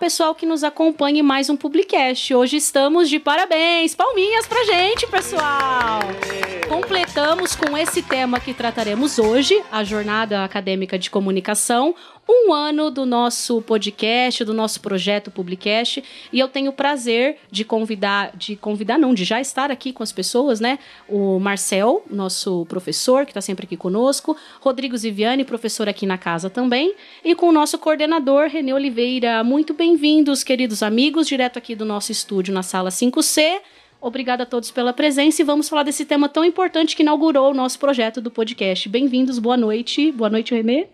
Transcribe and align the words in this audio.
Pessoal 0.00 0.34
que 0.34 0.46
nos 0.46 0.64
acompanha 0.64 1.20
em 1.20 1.22
mais 1.22 1.50
um 1.50 1.56
Publicast. 1.58 2.34
Hoje 2.34 2.56
estamos 2.56 3.10
de 3.10 3.20
parabéns. 3.20 3.94
Palminhas 3.94 4.46
pra 4.46 4.64
gente, 4.64 5.06
pessoal! 5.06 6.00
Completamos 6.70 7.56
com 7.56 7.76
esse 7.76 8.00
tema 8.00 8.38
que 8.38 8.54
trataremos 8.54 9.18
hoje, 9.18 9.60
a 9.72 9.82
Jornada 9.82 10.44
Acadêmica 10.44 10.96
de 10.96 11.10
Comunicação, 11.10 11.96
um 12.28 12.52
ano 12.52 12.92
do 12.92 13.04
nosso 13.04 13.60
podcast, 13.62 14.44
do 14.44 14.54
nosso 14.54 14.80
projeto 14.80 15.32
Publicast, 15.32 16.00
e 16.32 16.38
eu 16.38 16.46
tenho 16.46 16.70
o 16.70 16.72
prazer 16.72 17.38
de 17.50 17.64
convidar, 17.64 18.30
de 18.36 18.54
convidar 18.54 18.98
não, 18.98 19.12
de 19.12 19.24
já 19.24 19.40
estar 19.40 19.68
aqui 19.68 19.92
com 19.92 20.04
as 20.04 20.12
pessoas, 20.12 20.60
né? 20.60 20.78
O 21.08 21.40
Marcel, 21.40 22.04
nosso 22.08 22.64
professor, 22.66 23.24
que 23.24 23.32
está 23.32 23.40
sempre 23.40 23.66
aqui 23.66 23.76
conosco, 23.76 24.36
Rodrigo 24.60 24.96
Ziviani, 24.96 25.44
professor 25.44 25.88
aqui 25.88 26.06
na 26.06 26.16
casa 26.16 26.48
também, 26.48 26.94
e 27.24 27.34
com 27.34 27.48
o 27.48 27.52
nosso 27.52 27.80
coordenador, 27.80 28.46
Renê 28.46 28.72
Oliveira. 28.72 29.42
Muito 29.42 29.74
bem-vindos, 29.74 30.44
queridos 30.44 30.84
amigos, 30.84 31.26
direto 31.26 31.58
aqui 31.58 31.74
do 31.74 31.84
nosso 31.84 32.12
estúdio 32.12 32.54
na 32.54 32.62
sala 32.62 32.90
5C. 32.90 33.58
Obrigada 34.00 34.44
a 34.44 34.46
todos 34.46 34.70
pela 34.70 34.94
presença 34.94 35.42
e 35.42 35.44
vamos 35.44 35.68
falar 35.68 35.82
desse 35.82 36.06
tema 36.06 36.26
tão 36.26 36.42
importante 36.42 36.96
que 36.96 37.02
inaugurou 37.02 37.50
o 37.50 37.54
nosso 37.54 37.78
projeto 37.78 38.18
do 38.20 38.30
podcast. 38.30 38.88
Bem-vindos, 38.88 39.38
boa 39.38 39.58
noite. 39.58 40.10
Boa 40.10 40.30
noite, 40.30 40.54
Renê. 40.54 40.86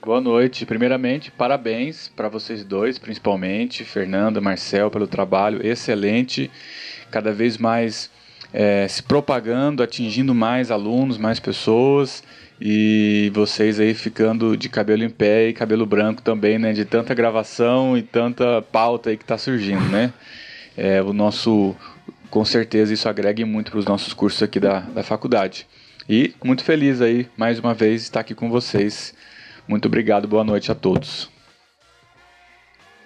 Boa 0.00 0.20
noite. 0.20 0.64
Primeiramente, 0.64 1.32
parabéns 1.32 2.08
para 2.14 2.28
vocês 2.28 2.64
dois, 2.64 2.96
principalmente, 2.96 3.84
Fernanda, 3.84 4.40
Marcel, 4.40 4.88
pelo 4.88 5.08
trabalho 5.08 5.66
excelente, 5.66 6.48
cada 7.10 7.32
vez 7.32 7.58
mais 7.58 8.08
é, 8.52 8.86
se 8.86 9.02
propagando, 9.02 9.82
atingindo 9.82 10.32
mais 10.32 10.70
alunos, 10.70 11.18
mais 11.18 11.40
pessoas 11.40 12.22
e 12.60 13.32
vocês 13.34 13.80
aí 13.80 13.94
ficando 13.94 14.56
de 14.56 14.68
cabelo 14.68 15.02
em 15.02 15.10
pé 15.10 15.48
e 15.48 15.52
cabelo 15.52 15.84
branco 15.84 16.22
também, 16.22 16.56
né? 16.56 16.72
De 16.72 16.84
tanta 16.84 17.12
gravação 17.14 17.98
e 17.98 18.02
tanta 18.02 18.62
pauta 18.62 19.10
aí 19.10 19.16
que 19.16 19.24
está 19.24 19.36
surgindo, 19.36 19.88
né? 19.88 20.12
É, 20.76 21.02
o 21.02 21.12
nosso, 21.12 21.74
com 22.34 22.44
certeza 22.44 22.92
isso 22.92 23.08
agrega 23.08 23.46
muito 23.46 23.70
para 23.70 23.78
os 23.78 23.86
nossos 23.86 24.12
cursos 24.12 24.42
aqui 24.42 24.58
da, 24.58 24.80
da 24.80 25.04
faculdade. 25.04 25.68
E 26.08 26.34
muito 26.42 26.64
feliz 26.64 27.00
aí, 27.00 27.28
mais 27.36 27.60
uma 27.60 27.72
vez, 27.72 28.02
estar 28.02 28.18
aqui 28.18 28.34
com 28.34 28.50
vocês 28.50 29.14
muito 29.68 29.86
obrigado, 29.86 30.26
boa 30.26 30.42
noite 30.42 30.72
a 30.72 30.74
todos. 30.74 31.30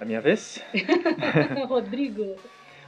A 0.01 0.05
minha 0.07 0.23
vez? 0.23 0.65
Rodrigo. 1.69 2.37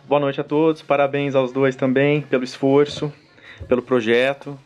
Boa 0.08 0.18
noite 0.18 0.40
a 0.40 0.44
todos, 0.44 0.80
parabéns 0.80 1.34
aos 1.34 1.52
dois 1.52 1.76
também 1.76 2.22
pelo 2.22 2.42
esforço, 2.42 3.12
pelo 3.68 3.82
projeto. 3.82 4.58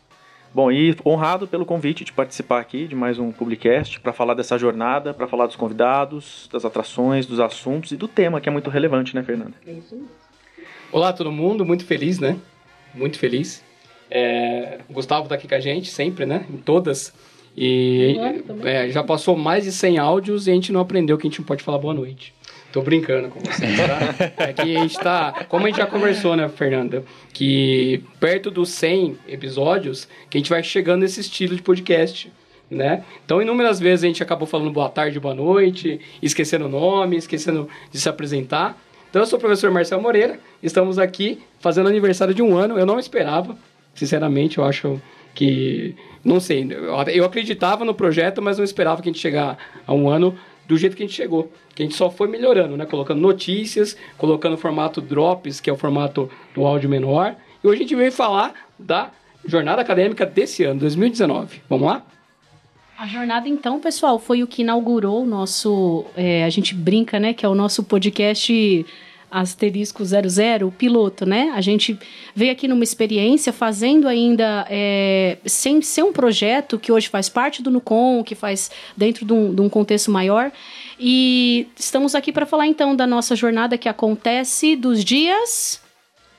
Bom, 0.54 0.70
e 0.70 0.96
honrado 1.04 1.48
pelo 1.48 1.66
convite 1.66 2.04
de 2.04 2.12
participar 2.12 2.60
aqui 2.60 2.86
de 2.86 2.94
mais 2.94 3.18
um 3.18 3.32
Publicast 3.32 3.98
para 3.98 4.12
falar 4.12 4.34
dessa 4.34 4.56
jornada, 4.56 5.12
para 5.12 5.26
falar 5.26 5.46
dos 5.46 5.56
convidados, 5.56 6.48
das 6.52 6.64
atrações, 6.64 7.26
dos 7.26 7.40
assuntos 7.40 7.90
e 7.90 7.96
do 7.96 8.06
tema 8.06 8.40
que 8.40 8.48
é 8.48 8.52
muito 8.52 8.70
relevante, 8.70 9.12
né, 9.12 9.24
Fernanda? 9.24 9.54
É 9.66 9.72
isso 9.72 9.96
mesmo. 9.96 10.23
Olá, 10.94 11.12
todo 11.12 11.32
mundo, 11.32 11.64
muito 11.64 11.84
feliz, 11.84 12.20
né? 12.20 12.36
Muito 12.94 13.18
feliz. 13.18 13.64
É, 14.08 14.78
o 14.88 14.92
Gustavo 14.92 15.24
está 15.24 15.34
aqui 15.34 15.48
com 15.48 15.56
a 15.56 15.58
gente 15.58 15.90
sempre, 15.90 16.24
né? 16.24 16.46
Em 16.48 16.56
todas 16.58 17.12
e 17.56 18.16
é, 18.62 18.88
já 18.90 19.02
passou 19.02 19.36
mais 19.36 19.64
de 19.64 19.72
100 19.72 19.98
áudios 19.98 20.46
e 20.46 20.52
a 20.52 20.54
gente 20.54 20.70
não 20.70 20.78
aprendeu 20.78 21.18
que 21.18 21.26
a 21.26 21.28
gente 21.28 21.40
não 21.40 21.46
pode 21.46 21.64
falar 21.64 21.78
boa 21.78 21.92
noite. 21.92 22.32
Tô 22.72 22.80
brincando 22.80 23.28
com 23.28 23.40
vocês, 23.40 23.76
tá? 23.76 24.34
É 24.38 24.52
que 24.52 24.76
a 24.76 24.82
gente 24.82 24.96
tá. 25.00 25.44
Como 25.48 25.64
a 25.64 25.68
gente 25.68 25.78
já 25.78 25.86
conversou, 25.86 26.36
né, 26.36 26.48
Fernanda? 26.48 27.04
Que 27.32 28.04
perto 28.20 28.48
dos 28.48 28.68
100 28.68 29.18
episódios, 29.26 30.06
que 30.30 30.38
a 30.38 30.40
gente 30.40 30.50
vai 30.50 30.62
chegando 30.62 31.00
nesse 31.00 31.20
estilo 31.20 31.56
de 31.56 31.62
podcast. 31.62 32.32
Né? 32.70 33.02
Então, 33.24 33.42
inúmeras 33.42 33.80
vezes 33.80 34.04
a 34.04 34.06
gente 34.06 34.22
acabou 34.22 34.46
falando 34.46 34.70
boa 34.70 34.88
tarde, 34.88 35.18
boa 35.18 35.34
noite, 35.34 36.00
esquecendo 36.22 36.66
o 36.66 36.68
nome, 36.68 37.16
esquecendo 37.16 37.68
de 37.90 37.98
se 37.98 38.08
apresentar. 38.08 38.78
Então, 39.14 39.22
eu 39.22 39.26
sou 39.26 39.36
o 39.36 39.40
professor 39.40 39.70
Marcelo 39.70 40.02
Moreira, 40.02 40.40
estamos 40.60 40.98
aqui 40.98 41.40
fazendo 41.60 41.88
aniversário 41.88 42.34
de 42.34 42.42
um 42.42 42.56
ano. 42.56 42.76
Eu 42.76 42.84
não 42.84 42.98
esperava, 42.98 43.56
sinceramente, 43.94 44.58
eu 44.58 44.64
acho 44.64 45.00
que 45.32 45.94
não 46.24 46.40
sei, 46.40 46.66
eu 47.12 47.24
acreditava 47.24 47.84
no 47.84 47.94
projeto, 47.94 48.42
mas 48.42 48.58
não 48.58 48.64
esperava 48.64 49.00
que 49.00 49.08
a 49.08 49.12
gente 49.12 49.22
chegar 49.22 49.56
a 49.86 49.94
um 49.94 50.08
ano 50.08 50.36
do 50.66 50.76
jeito 50.76 50.96
que 50.96 51.04
a 51.04 51.06
gente 51.06 51.14
chegou. 51.14 51.48
Que 51.76 51.84
a 51.84 51.86
gente 51.86 51.94
só 51.94 52.10
foi 52.10 52.26
melhorando, 52.26 52.76
né? 52.76 52.86
Colocando 52.86 53.20
notícias, 53.20 53.96
colocando 54.18 54.54
o 54.54 54.58
formato 54.58 55.00
Drops, 55.00 55.60
que 55.60 55.70
é 55.70 55.72
o 55.72 55.76
formato 55.76 56.28
do 56.52 56.66
áudio 56.66 56.90
menor. 56.90 57.36
E 57.62 57.68
hoje 57.68 57.76
a 57.76 57.82
gente 57.82 57.94
veio 57.94 58.10
falar 58.10 58.52
da 58.76 59.12
jornada 59.46 59.80
acadêmica 59.80 60.26
desse 60.26 60.64
ano, 60.64 60.80
2019. 60.80 61.62
Vamos 61.68 61.86
lá? 61.86 62.04
A 62.98 63.06
jornada, 63.06 63.48
então, 63.48 63.78
pessoal, 63.78 64.18
foi 64.18 64.42
o 64.42 64.46
que 64.48 64.62
inaugurou 64.62 65.22
o 65.22 65.26
nosso. 65.26 66.04
É, 66.16 66.44
a 66.44 66.50
gente 66.50 66.74
brinca, 66.74 67.20
né? 67.20 67.32
Que 67.32 67.46
é 67.46 67.48
o 67.48 67.54
nosso 67.54 67.84
podcast 67.84 68.84
asterisco 69.34 70.04
00, 70.04 70.66
o 70.66 70.70
piloto, 70.70 71.26
né? 71.26 71.52
A 71.54 71.60
gente 71.60 71.98
veio 72.34 72.52
aqui 72.52 72.68
numa 72.68 72.84
experiência 72.84 73.52
fazendo 73.52 74.06
ainda, 74.06 74.66
é, 74.70 75.38
sem 75.44 75.82
ser 75.82 76.04
um 76.04 76.12
projeto 76.12 76.78
que 76.78 76.92
hoje 76.92 77.08
faz 77.08 77.28
parte 77.28 77.62
do 77.62 77.70
NUCOM, 77.70 78.22
que 78.22 78.34
faz 78.34 78.70
dentro 78.96 79.26
de 79.26 79.32
um, 79.32 79.54
de 79.54 79.60
um 79.60 79.68
contexto 79.68 80.10
maior. 80.10 80.52
E 80.98 81.66
estamos 81.76 82.14
aqui 82.14 82.32
para 82.32 82.46
falar 82.46 82.66
então 82.66 82.94
da 82.94 83.06
nossa 83.06 83.34
jornada 83.34 83.76
que 83.76 83.88
acontece 83.88 84.76
dos 84.76 85.04
dias. 85.04 85.80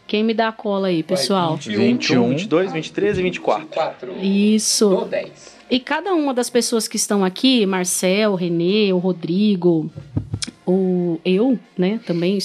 Quem 0.08 0.24
me 0.24 0.34
dá 0.34 0.50
a 0.50 0.52
cola 0.52 0.88
aí, 0.88 1.04
pessoal? 1.04 1.58
21, 1.58 1.78
21 1.78 2.30
22, 2.30 2.74
23 2.74 3.18
e 3.18 3.22
24. 3.24 3.66
24. 4.14 4.26
Isso. 4.26 4.90
Do 4.90 5.06
10. 5.06 5.56
E 5.70 5.80
cada 5.80 6.14
uma 6.14 6.34
das 6.34 6.50
pessoas 6.50 6.88
que 6.88 6.96
estão 6.96 7.26
aqui, 7.26 7.66
Marcel, 7.66 8.36
Renê, 8.36 8.94
o 8.94 9.00
Rodrigo, 9.00 9.90
o 10.66 11.20
eu, 11.24 11.60
né, 11.78 12.00
também 12.06 12.38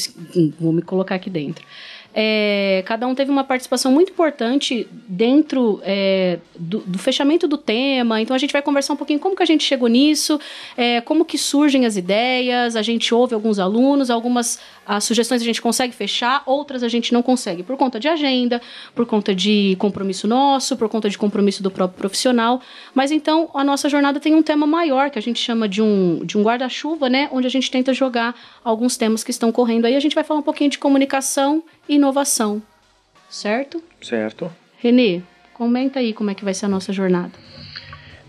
vou 0.58 0.72
me 0.72 0.82
colocar 0.82 1.14
aqui 1.14 1.31
dentro. 1.31 1.64
É, 2.12 2.82
cada 2.87 3.06
um 3.06 3.15
teve 3.15 3.31
uma 3.31 3.44
participação 3.44 3.93
muito 3.93 4.10
importante 4.10 4.87
dentro 5.06 5.81
é, 5.84 6.38
do, 6.59 6.81
do, 6.81 6.98
fechamento 6.98 7.47
do 7.47 7.56
tema. 7.56 8.21
Então 8.21 8.34
a 8.34 8.38
gente 8.38 8.53
vai 8.53 8.62
conversar 8.62 8.94
um 8.94 8.97
pouquinho 8.97 9.21
como 9.21 9.37
que 9.37 9.43
a 9.43 9.47
gente 9.47 9.62
chegou 9.62 9.88
nisso, 9.88 10.41
é, 10.76 11.00
como 11.00 11.25
que 11.25 11.38
surgem 11.38 11.87
as 11.87 11.97
ideias. 11.97 12.75
A 12.75 12.82
gente 12.82 13.15
ouve 13.15 13.34
alguns 13.34 13.59
alunos, 13.59 14.10
algumas 14.10 14.59
as 14.87 15.04
sugestões 15.04 15.41
a 15.41 15.44
gente 15.44 15.62
consegue 15.62 15.94
fechar, 15.94 16.43
outras 16.47 16.82
a 16.82 16.88
gente 16.88 17.12
não 17.12 17.22
consegue 17.22 17.62
por 17.62 17.76
conta 17.76 18.00
de 18.00 18.09
agenda, 18.09 18.60
por 18.93 19.06
conta 19.06 19.32
de 19.32 19.76
compromisso 19.78 20.26
nosso, 20.26 20.76
por 20.76 20.88
conta 20.88 21.09
de 21.09 21.16
compromisso 21.16 21.62
do 21.62 21.70
próprio 21.70 21.97
profissional. 21.97 22.60
Mas 22.93 23.12
então 23.12 23.49
a 23.54 23.62
nossa 23.62 23.88
jornada 23.88 24.19
tem 24.19 24.34
um 24.34 24.43
tema 24.43 24.66
maior 24.66 25.09
que 25.10 25.19
a 25.19 25.22
gente 25.22 25.38
chama 25.38 25.69
de 25.69 25.81
um, 25.81 26.25
de 26.25 26.37
um 26.37 26.43
guarda-chuva, 26.43 27.09
né? 27.09 27.28
Onde 27.31 27.47
a 27.47 27.50
gente 27.50 27.70
tenta 27.70 27.94
jogar 27.94 28.34
alguns 28.65 28.97
temas 28.97 29.22
que 29.22 29.31
estão 29.31 29.53
correndo 29.53 29.84
aí. 29.84 29.94
A 29.94 30.00
gente 30.00 30.15
vai 30.15 30.25
falar 30.25 30.41
um 30.41 30.43
pouquinho 30.43 30.70
de 30.70 30.78
comunicação 30.78 31.62
inovação, 31.88 32.62
certo? 33.28 33.82
Certo. 34.00 34.50
Renê, 34.78 35.22
comenta 35.54 35.98
aí 35.98 36.12
como 36.12 36.30
é 36.30 36.34
que 36.34 36.44
vai 36.44 36.54
ser 36.54 36.66
a 36.66 36.68
nossa 36.68 36.92
jornada. 36.92 37.32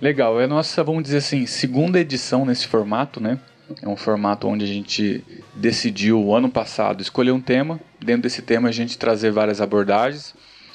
Legal, 0.01 0.41
é 0.41 0.45
a 0.45 0.47
nossa, 0.47 0.84
vamos 0.84 1.03
dizer 1.03 1.17
assim, 1.17 1.45
segunda 1.45 2.00
edição 2.00 2.45
nesse 2.45 2.67
formato, 2.67 3.22
né? 3.22 3.40
É 3.81 3.88
um 3.88 3.95
formato 3.95 4.47
onde 4.47 4.66
a 4.66 4.67
gente 4.67 5.23
decidiu 5.56 6.34
ano 6.34 6.50
passado 6.50 7.01
escolher 7.01 7.31
um 7.31 7.40
tema. 7.40 7.79
Dentro 8.00 8.23
desse 8.23 8.41
tema 8.41 8.69
a 8.69 8.72
gente 8.72 8.97
trazer 8.97 9.31
várias 9.31 9.61
abordagens, 9.61 10.34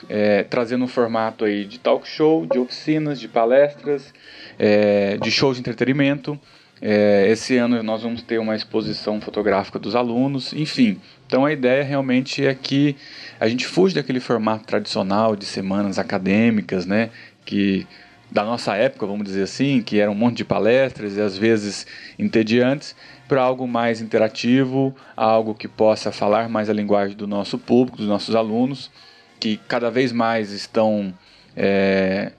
é, 0.08 0.44
trazendo 0.44 0.84
um 0.84 0.88
formato 0.88 1.44
aí 1.44 1.64
de 1.64 1.78
talk 1.78 2.08
show, 2.08 2.46
de 2.46 2.58
oficinas, 2.58 3.18
de 3.18 3.28
palestras, 3.28 4.14
é, 4.58 5.16
de 5.18 5.30
shows 5.30 5.56
de 5.56 5.60
entretenimento. 5.60 6.38
É, 6.80 7.26
esse 7.30 7.56
ano 7.56 7.82
nós 7.82 8.02
vamos 8.02 8.22
ter 8.22 8.38
uma 8.38 8.54
exposição 8.54 9.20
fotográfica 9.20 9.78
dos 9.78 9.94
alunos, 9.94 10.52
enfim. 10.52 11.00
Então 11.26 11.44
a 11.44 11.52
ideia 11.52 11.82
realmente 11.82 12.44
é 12.44 12.54
que 12.54 12.96
a 13.38 13.48
gente 13.48 13.66
fuja 13.66 13.96
daquele 13.96 14.20
formato 14.20 14.64
tradicional 14.64 15.34
de 15.34 15.44
semanas 15.44 15.98
acadêmicas, 15.98 16.86
né? 16.86 17.10
Que 17.44 17.86
da 18.30 18.44
nossa 18.44 18.74
época, 18.74 19.06
vamos 19.06 19.24
dizer 19.24 19.42
assim, 19.42 19.80
que 19.80 19.98
era 20.00 20.10
um 20.10 20.14
monte 20.14 20.38
de 20.38 20.44
palestras 20.44 21.16
e 21.16 21.20
às 21.20 21.38
vezes 21.38 21.86
entediantes, 22.18 22.94
para 23.28 23.40
algo 23.42 23.66
mais 23.66 24.00
interativo, 24.00 24.94
algo 25.16 25.54
que 25.54 25.68
possa 25.68 26.12
falar 26.12 26.48
mais 26.48 26.68
a 26.68 26.72
linguagem 26.72 27.16
do 27.16 27.26
nosso 27.26 27.58
público, 27.58 27.98
dos 27.98 28.06
nossos 28.06 28.34
alunos, 28.34 28.90
que 29.38 29.56
cada 29.68 29.90
vez 29.90 30.12
mais 30.12 30.52
estão, 30.52 31.12
é, 31.56 32.32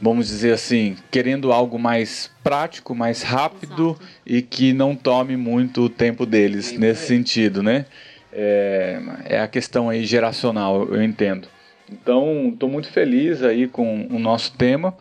vamos 0.00 0.28
dizer 0.28 0.52
assim, 0.52 0.96
querendo 1.10 1.52
algo 1.52 1.78
mais 1.78 2.30
prático, 2.42 2.94
mais 2.94 3.22
rápido 3.22 3.90
Exato. 3.90 4.08
e 4.26 4.42
que 4.42 4.72
não 4.72 4.94
tome 4.94 5.36
muito 5.36 5.82
o 5.82 5.88
tempo 5.88 6.26
deles 6.26 6.72
nesse 6.72 7.06
sentido, 7.06 7.62
né? 7.62 7.86
É, 8.32 9.00
é 9.26 9.40
a 9.40 9.48
questão 9.48 9.88
aí 9.88 10.04
geracional, 10.04 10.88
eu 10.92 11.02
entendo. 11.02 11.48
Então, 11.90 12.50
estou 12.52 12.68
muito 12.68 12.88
feliz 12.88 13.42
aí 13.42 13.68
com 13.68 14.06
o 14.10 14.18
nosso 14.18 14.52
tema. 14.52 14.94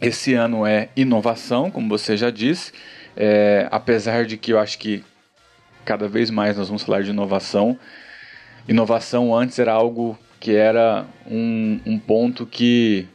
Esse 0.00 0.34
ano 0.34 0.66
é 0.66 0.88
inovação, 0.96 1.70
como 1.70 1.88
você 1.88 2.16
já 2.16 2.30
disse. 2.30 2.72
É, 3.16 3.66
apesar 3.70 4.26
de 4.26 4.36
que 4.36 4.52
eu 4.52 4.58
acho 4.58 4.78
que 4.78 5.02
cada 5.84 6.06
vez 6.06 6.30
mais 6.30 6.56
nós 6.56 6.68
vamos 6.68 6.82
falar 6.82 7.02
de 7.02 7.10
inovação. 7.10 7.78
Inovação 8.68 9.34
antes 9.34 9.58
era 9.58 9.72
algo 9.72 10.18
que 10.38 10.54
era 10.54 11.06
um, 11.26 11.80
um 11.86 11.98
ponto 11.98 12.44
que 12.44 13.08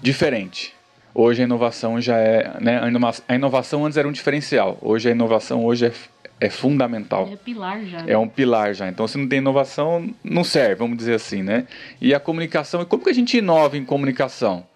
diferente. 0.00 0.74
Hoje 1.14 1.42
a 1.42 1.44
inovação 1.44 2.00
já 2.00 2.18
é, 2.18 2.56
né, 2.60 2.80
a 3.28 3.34
inovação 3.34 3.86
antes 3.86 3.96
era 3.96 4.08
um 4.08 4.12
diferencial. 4.12 4.76
Hoje 4.82 5.08
a 5.08 5.12
inovação 5.12 5.64
hoje 5.64 5.86
é, 5.86 5.92
é 6.40 6.50
fundamental. 6.50 7.28
É 7.32 7.36
pilar 7.36 7.84
já. 7.84 8.04
É 8.06 8.18
um 8.18 8.28
pilar 8.28 8.74
já. 8.74 8.88
Então, 8.88 9.06
se 9.06 9.16
não 9.16 9.28
tem 9.28 9.38
inovação, 9.38 10.12
não 10.24 10.42
serve, 10.42 10.74
vamos 10.74 10.98
dizer 10.98 11.14
assim, 11.14 11.42
né? 11.42 11.66
E 12.00 12.12
a 12.12 12.18
comunicação, 12.18 12.82
e 12.82 12.84
como 12.84 13.04
que 13.04 13.10
a 13.10 13.14
gente 13.14 13.38
inova 13.38 13.76
em 13.76 13.84
comunicação? 13.84 14.66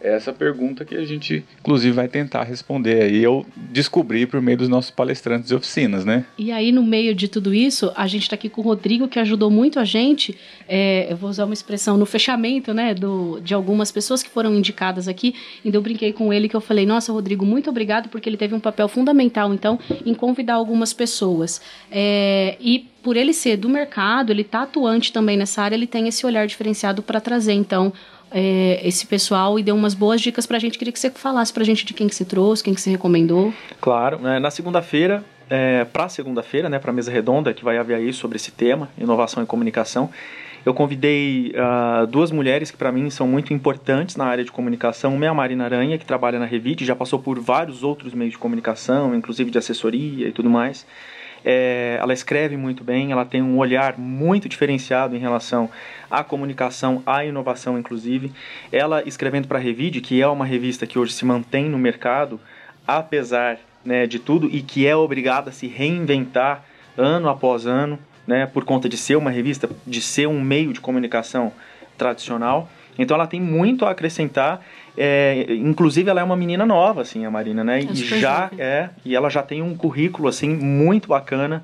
É 0.00 0.14
essa 0.14 0.32
pergunta 0.32 0.84
que 0.84 0.94
a 0.94 1.04
gente, 1.04 1.44
inclusive, 1.58 1.92
vai 1.92 2.08
tentar 2.08 2.44
responder 2.44 3.02
aí. 3.02 3.22
Eu 3.22 3.46
descobri 3.56 4.26
por 4.26 4.40
meio 4.40 4.58
dos 4.58 4.68
nossos 4.68 4.90
palestrantes 4.90 5.50
e 5.50 5.54
oficinas, 5.54 6.04
né? 6.04 6.24
E 6.38 6.52
aí, 6.52 6.70
no 6.70 6.82
meio 6.82 7.14
de 7.14 7.28
tudo 7.28 7.54
isso, 7.54 7.90
a 7.96 8.06
gente 8.06 8.22
está 8.22 8.34
aqui 8.34 8.48
com 8.48 8.60
o 8.60 8.64
Rodrigo, 8.64 9.08
que 9.08 9.18
ajudou 9.18 9.50
muito 9.50 9.80
a 9.80 9.84
gente. 9.84 10.36
É, 10.68 11.10
eu 11.10 11.16
vou 11.16 11.30
usar 11.30 11.44
uma 11.44 11.54
expressão 11.54 11.96
no 11.96 12.06
fechamento, 12.06 12.74
né, 12.74 12.94
do, 12.94 13.40
de 13.40 13.54
algumas 13.54 13.90
pessoas 13.90 14.22
que 14.22 14.28
foram 14.28 14.54
indicadas 14.54 15.08
aqui. 15.08 15.34
E 15.64 15.74
eu 15.74 15.82
brinquei 15.82 16.12
com 16.12 16.32
ele 16.32 16.48
que 16.48 16.56
eu 16.56 16.60
falei: 16.60 16.84
Nossa, 16.84 17.12
Rodrigo, 17.12 17.44
muito 17.44 17.70
obrigado, 17.70 18.08
porque 18.08 18.28
ele 18.28 18.36
teve 18.36 18.54
um 18.54 18.60
papel 18.60 18.88
fundamental, 18.88 19.52
então, 19.52 19.78
em 20.04 20.14
convidar 20.14 20.54
algumas 20.54 20.92
pessoas. 20.92 21.60
É, 21.90 22.56
e 22.60 22.86
por 23.02 23.16
ele 23.16 23.32
ser 23.32 23.56
do 23.56 23.68
mercado, 23.68 24.32
ele 24.32 24.42
está 24.42 24.62
atuante 24.62 25.12
também 25.12 25.36
nessa 25.36 25.62
área, 25.62 25.76
ele 25.76 25.86
tem 25.86 26.08
esse 26.08 26.26
olhar 26.26 26.44
diferenciado 26.44 27.02
para 27.02 27.20
trazer, 27.20 27.52
então, 27.52 27.92
é, 28.38 28.86
esse 28.86 29.06
pessoal 29.06 29.58
e 29.58 29.62
deu 29.62 29.74
umas 29.74 29.94
boas 29.94 30.20
dicas 30.20 30.44
para 30.44 30.58
a 30.58 30.60
gente. 30.60 30.76
Queria 30.76 30.92
que 30.92 31.00
você 31.00 31.10
falasse 31.10 31.50
para 31.50 31.62
a 31.62 31.66
gente 31.66 31.86
de 31.86 31.94
quem 31.94 32.06
que 32.06 32.14
você 32.14 32.24
trouxe, 32.24 32.62
quem 32.62 32.74
que 32.74 32.80
você 32.82 32.90
recomendou. 32.90 33.50
Claro, 33.80 34.18
né, 34.18 34.38
na 34.38 34.50
segunda-feira, 34.50 35.24
é, 35.48 35.86
para 35.86 36.06
segunda-feira, 36.10 36.68
né, 36.68 36.78
para 36.78 36.90
a 36.90 36.94
mesa 36.94 37.10
redonda 37.10 37.54
que 37.54 37.64
vai 37.64 37.78
haver 37.78 37.94
aí 37.94 38.12
sobre 38.12 38.36
esse 38.36 38.52
tema, 38.52 38.90
inovação 38.98 39.42
e 39.42 39.46
comunicação, 39.46 40.10
eu 40.66 40.74
convidei 40.74 41.54
uh, 41.54 42.06
duas 42.08 42.30
mulheres 42.30 42.70
que 42.70 42.76
para 42.76 42.92
mim 42.92 43.08
são 43.08 43.26
muito 43.26 43.54
importantes 43.54 44.16
na 44.16 44.26
área 44.26 44.44
de 44.44 44.50
comunicação. 44.50 45.14
Uma 45.14 45.24
é 45.24 45.28
a 45.28 45.34
Marina 45.34 45.64
Aranha, 45.64 45.96
que 45.96 46.04
trabalha 46.04 46.38
na 46.38 46.44
Revit, 46.44 46.84
já 46.84 46.94
passou 46.94 47.20
por 47.20 47.38
vários 47.38 47.84
outros 47.84 48.12
meios 48.12 48.32
de 48.32 48.38
comunicação, 48.38 49.14
inclusive 49.14 49.50
de 49.50 49.58
assessoria 49.58 50.28
e 50.28 50.32
tudo 50.32 50.50
mais. 50.50 50.84
É, 51.48 51.96
ela 52.00 52.12
escreve 52.12 52.56
muito 52.56 52.82
bem, 52.82 53.12
ela 53.12 53.24
tem 53.24 53.40
um 53.40 53.56
olhar 53.56 53.96
muito 53.96 54.48
diferenciado 54.48 55.14
em 55.14 55.20
relação 55.20 55.70
à 56.10 56.24
comunicação, 56.24 57.04
à 57.06 57.24
inovação, 57.24 57.78
inclusive. 57.78 58.32
Ela 58.72 59.06
escrevendo 59.06 59.46
para 59.46 59.56
a 59.56 59.60
Revide, 59.60 60.00
que 60.00 60.20
é 60.20 60.26
uma 60.26 60.44
revista 60.44 60.88
que 60.88 60.98
hoje 60.98 61.12
se 61.12 61.24
mantém 61.24 61.68
no 61.68 61.78
mercado, 61.78 62.40
apesar 62.84 63.58
né, 63.84 64.08
de 64.08 64.18
tudo, 64.18 64.48
e 64.50 64.60
que 64.60 64.88
é 64.88 64.96
obrigada 64.96 65.50
a 65.50 65.52
se 65.52 65.68
reinventar 65.68 66.64
ano 66.98 67.28
após 67.28 67.64
ano, 67.64 67.96
né, 68.26 68.44
por 68.46 68.64
conta 68.64 68.88
de 68.88 68.96
ser 68.96 69.14
uma 69.14 69.30
revista, 69.30 69.70
de 69.86 70.00
ser 70.00 70.26
um 70.26 70.40
meio 70.40 70.72
de 70.72 70.80
comunicação 70.80 71.52
tradicional. 71.96 72.68
Então 72.98 73.14
ela 73.14 73.26
tem 73.26 73.40
muito 73.40 73.84
a 73.84 73.90
acrescentar. 73.90 74.60
É, 74.96 75.46
inclusive 75.50 76.08
ela 76.08 76.20
é 76.20 76.24
uma 76.24 76.36
menina 76.36 76.64
nova, 76.64 77.02
assim, 77.02 77.24
a 77.24 77.30
Marina, 77.30 77.62
né? 77.62 77.80
É 77.80 77.82
e 77.82 77.94
já 77.94 78.50
é 78.58 78.90
e 79.04 79.14
ela 79.14 79.28
já 79.28 79.42
tem 79.42 79.62
um 79.62 79.76
currículo 79.76 80.28
assim 80.28 80.48
muito 80.48 81.08
bacana 81.08 81.62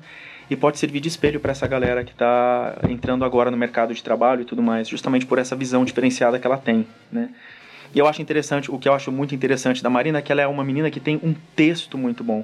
e 0.49 0.55
pode 0.55 0.77
servir 0.77 0.99
de 0.99 1.07
espelho 1.07 1.39
para 1.39 1.51
essa 1.51 1.65
galera 1.67 2.03
que 2.03 2.11
está 2.11 2.77
entrando 2.89 3.25
agora 3.25 3.49
no 3.49 3.57
mercado 3.57 3.93
de 3.93 4.03
trabalho 4.03 4.41
e 4.41 4.45
tudo 4.45 4.61
mais, 4.61 4.87
justamente 4.87 5.25
por 5.25 5.39
essa 5.39 5.55
visão 5.55 5.83
diferenciada 5.83 6.37
que 6.37 6.45
ela 6.45 6.57
tem, 6.57 6.85
né? 7.11 7.29
E 7.95 7.99
eu 7.99 8.07
acho 8.07 8.21
interessante, 8.21 8.71
o 8.71 8.79
que 8.79 8.89
eu 8.89 8.93
acho 8.93 9.11
muito 9.11 9.35
interessante 9.35 9.83
da 9.83 9.89
Marina 9.89 10.19
é 10.19 10.21
que 10.21 10.31
ela 10.31 10.41
é 10.41 10.47
uma 10.47 10.63
menina 10.63 10.89
que 10.89 10.99
tem 10.99 11.19
um 11.23 11.33
texto 11.55 11.97
muito 11.97 12.23
bom. 12.23 12.43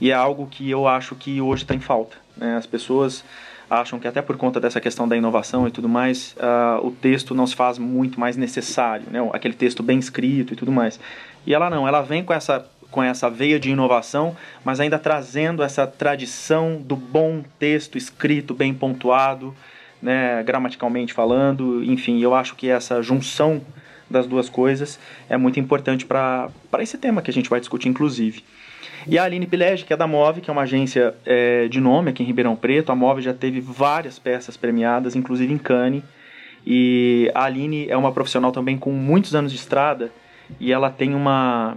E 0.00 0.10
é 0.10 0.14
algo 0.14 0.48
que 0.50 0.68
eu 0.68 0.88
acho 0.88 1.14
que 1.14 1.40
hoje 1.40 1.62
está 1.62 1.74
em 1.74 1.80
falta. 1.80 2.16
Né? 2.36 2.56
As 2.56 2.66
pessoas 2.66 3.24
acham 3.72 3.98
que 3.98 4.06
até 4.06 4.20
por 4.20 4.36
conta 4.36 4.60
dessa 4.60 4.80
questão 4.80 5.08
da 5.08 5.16
inovação 5.16 5.66
e 5.66 5.70
tudo 5.70 5.88
mais, 5.88 6.36
uh, 6.36 6.86
o 6.86 6.90
texto 6.90 7.34
não 7.34 7.46
se 7.46 7.54
faz 7.56 7.78
muito 7.78 8.20
mais 8.20 8.36
necessário, 8.36 9.06
né? 9.10 9.18
aquele 9.32 9.54
texto 9.54 9.82
bem 9.82 9.98
escrito 9.98 10.52
e 10.52 10.56
tudo 10.56 10.70
mais. 10.70 11.00
E 11.46 11.54
ela 11.54 11.70
não, 11.70 11.88
ela 11.88 12.02
vem 12.02 12.22
com 12.22 12.34
essa 12.34 12.68
com 12.90 13.02
essa 13.02 13.30
veia 13.30 13.58
de 13.58 13.70
inovação, 13.70 14.36
mas 14.62 14.78
ainda 14.78 14.98
trazendo 14.98 15.62
essa 15.62 15.86
tradição 15.86 16.76
do 16.76 16.94
bom 16.94 17.42
texto 17.58 17.96
escrito, 17.96 18.52
bem 18.52 18.74
pontuado, 18.74 19.56
né, 20.02 20.42
gramaticalmente 20.42 21.14
falando, 21.14 21.82
enfim, 21.82 22.20
eu 22.20 22.34
acho 22.34 22.54
que 22.54 22.68
essa 22.68 23.00
junção 23.00 23.62
das 24.10 24.26
duas 24.26 24.50
coisas 24.50 25.00
é 25.26 25.38
muito 25.38 25.58
importante 25.58 26.04
para 26.04 26.50
esse 26.80 26.98
tema 26.98 27.22
que 27.22 27.30
a 27.30 27.32
gente 27.32 27.48
vai 27.48 27.60
discutir, 27.60 27.88
inclusive. 27.88 28.44
E 29.06 29.18
a 29.18 29.24
Aline 29.24 29.46
Pilege, 29.46 29.84
que 29.84 29.92
é 29.92 29.96
da 29.96 30.06
Move, 30.06 30.40
que 30.40 30.50
é 30.50 30.52
uma 30.52 30.62
agência 30.62 31.14
é, 31.24 31.68
de 31.68 31.80
nome 31.80 32.10
aqui 32.10 32.22
em 32.22 32.26
Ribeirão 32.26 32.54
Preto. 32.54 32.92
A 32.92 32.94
Move 32.94 33.20
já 33.22 33.34
teve 33.34 33.60
várias 33.60 34.18
peças 34.18 34.56
premiadas, 34.56 35.16
inclusive 35.16 35.52
em 35.52 35.58
Cannes. 35.58 36.02
E 36.66 37.30
a 37.34 37.44
Aline 37.44 37.88
é 37.88 37.96
uma 37.96 38.12
profissional 38.12 38.52
também 38.52 38.78
com 38.78 38.92
muitos 38.92 39.34
anos 39.34 39.50
de 39.50 39.58
estrada 39.58 40.12
e 40.60 40.72
ela 40.72 40.90
tem 40.90 41.14
uma 41.14 41.76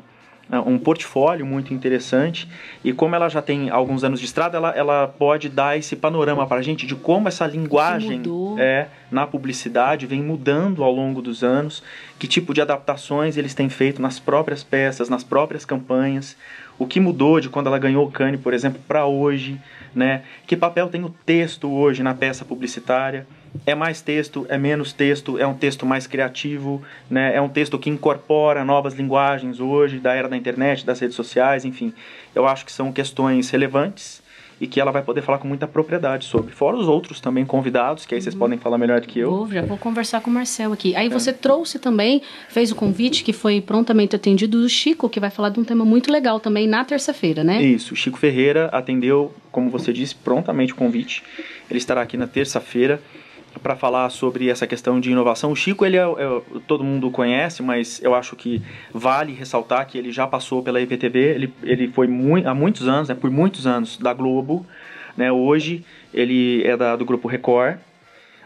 é, 0.52 0.60
um 0.60 0.78
portfólio 0.78 1.44
muito 1.44 1.74
interessante 1.74 2.48
e 2.84 2.94
como 2.94 3.16
ela 3.16 3.28
já 3.30 3.42
tem 3.42 3.72
alguns 3.72 4.04
anos 4.04 4.20
de 4.20 4.28
estrada, 4.28 4.58
ela, 4.58 4.70
ela 4.76 5.08
pode 5.08 5.50
dar 5.50 5.76
esse 5.76 5.96
panorama 5.96 6.46
para 6.46 6.58
a 6.58 6.62
gente 6.62 6.86
de 6.86 6.94
como 6.94 7.28
essa 7.28 7.48
linguagem 7.48 8.22
é 8.60 8.88
na 9.10 9.26
publicidade 9.26 10.06
vem 10.06 10.22
mudando 10.22 10.84
ao 10.84 10.92
longo 10.92 11.20
dos 11.20 11.44
anos, 11.44 11.82
que 12.20 12.28
tipo 12.28 12.54
de 12.54 12.62
adaptações 12.62 13.38
eles 13.38 13.56
têm 13.56 13.70
feito 13.70 14.00
nas 14.00 14.20
próprias 14.20 14.64
peças, 14.64 15.10
nas 15.10 15.24
próprias 15.24 15.66
campanhas, 15.66 16.38
o 16.78 16.86
que 16.86 17.00
mudou 17.00 17.40
de 17.40 17.50
quando 17.50 17.68
ela 17.68 17.80
ganhou 17.80 18.06
o 18.06 18.12
Cane, 18.12 18.38
por 18.38 18.54
exemplo, 18.54 18.82
para 18.88 19.06
hoje, 19.06 19.60
né? 19.94 20.24
Que 20.46 20.56
papel 20.58 20.90
tem 20.90 21.04
o 21.04 21.10
texto 21.26 21.72
hoje 21.72 22.04
na 22.04 22.14
peça 22.14 22.44
publicitária? 22.44 23.26
É 23.66 23.74
mais 23.74 24.02
texto, 24.02 24.46
é 24.50 24.58
menos 24.58 24.92
texto, 24.92 25.40
é 25.40 25.48
um 25.48 25.54
texto 25.54 25.86
mais 25.86 26.06
criativo, 26.06 26.82
né? 27.10 27.34
É 27.34 27.42
um 27.42 27.48
texto 27.48 27.80
que 27.80 27.90
incorpora 27.90 28.66
novas 28.66 28.94
linguagens 28.94 29.60
hoje 29.60 30.00
da 30.00 30.14
era 30.14 30.28
da 30.28 30.36
internet, 30.36 30.86
das 30.86 31.00
redes 31.00 31.16
sociais, 31.16 31.64
enfim. 31.64 31.94
Eu 32.34 32.46
acho 32.46 32.66
que 32.66 32.72
são 32.72 32.92
questões 32.92 33.50
relevantes 33.50 34.25
e 34.60 34.68
que 34.68 34.80
ela 34.80 34.92
vai 34.92 35.02
poder 35.02 35.22
falar 35.22 35.38
com 35.38 35.48
muita 35.48 35.68
propriedade 35.68 36.26
sobre. 36.26 36.54
Fora 36.54 36.78
os 36.78 36.88
outros 36.88 37.20
também 37.20 37.46
convidados, 37.46 38.06
que 38.06 38.16
aí 38.16 38.22
vocês 38.22 38.34
uhum. 38.34 38.40
podem 38.40 38.58
falar 38.58 38.78
melhor 38.78 39.02
do 39.02 39.08
que 39.08 39.20
eu. 39.20 39.30
Vou, 39.30 39.52
já 39.52 39.62
vou 39.62 39.78
conversar 39.78 40.22
com 40.22 40.30
o 40.30 40.34
Marcel 40.34 40.72
aqui. 40.72 40.96
Aí 40.96 41.08
é. 41.08 41.10
você 41.10 41.34
trouxe 41.34 41.80
também, 41.80 42.22
fez 42.50 42.72
o 42.72 42.76
convite 42.76 43.24
que 43.24 43.34
foi 43.34 43.60
prontamente 43.60 44.16
atendido 44.16 44.62
do 44.62 44.70
Chico, 44.70 45.10
que 45.10 45.20
vai 45.20 45.30
falar 45.30 45.50
de 45.50 45.60
um 45.60 45.64
tema 45.64 45.84
muito 45.84 46.12
legal 46.12 46.40
também 46.40 46.68
na 46.68 46.86
terça-feira, 46.86 47.44
né? 47.44 47.62
Isso, 47.62 47.94
o 47.94 47.98
Chico 47.98 48.18
Ferreira 48.18 48.68
atendeu, 48.68 49.34
como 49.52 49.70
você 49.70 49.92
disse, 49.92 50.16
prontamente 50.16 50.74
o 50.74 50.76
convite. 50.76 51.24
Ele 51.70 51.78
estará 51.78 52.02
aqui 52.02 52.16
na 52.16 52.28
terça-feira 52.28 53.02
para 53.62 53.76
falar 53.76 54.10
sobre 54.10 54.50
essa 54.50 54.68
questão 54.68 55.00
de 55.00 55.12
inovação. 55.12 55.52
O 55.52 55.56
Chico, 55.56 55.86
ele 55.86 55.98
é, 55.98 56.02
é, 56.04 56.42
todo 56.68 56.84
mundo 56.84 57.10
conhece, 57.12 57.64
mas 57.64 58.02
eu 58.04 58.14
acho 58.14 58.36
que 58.36 58.62
vale 58.94 59.34
ressaltar 59.34 59.86
que 59.88 59.98
ele 59.98 60.12
já 60.12 60.28
passou 60.28 60.62
pela 60.62 60.82
IPTV, 60.82 61.20
ele, 61.20 61.54
ele 61.64 61.88
foi 61.88 62.08
há 62.46 62.54
muitos 62.54 62.88
anos, 62.88 63.10
né, 63.10 63.16
por 63.16 63.30
muitos 63.30 63.66
anos, 63.66 63.98
da 63.98 64.14
Globo. 64.14 64.66
Né, 65.18 65.32
hoje 65.32 65.86
ele 66.14 66.64
é 66.66 66.76
da, 66.76 66.96
do 66.96 67.06
Grupo 67.06 67.28
Record, 67.28 67.78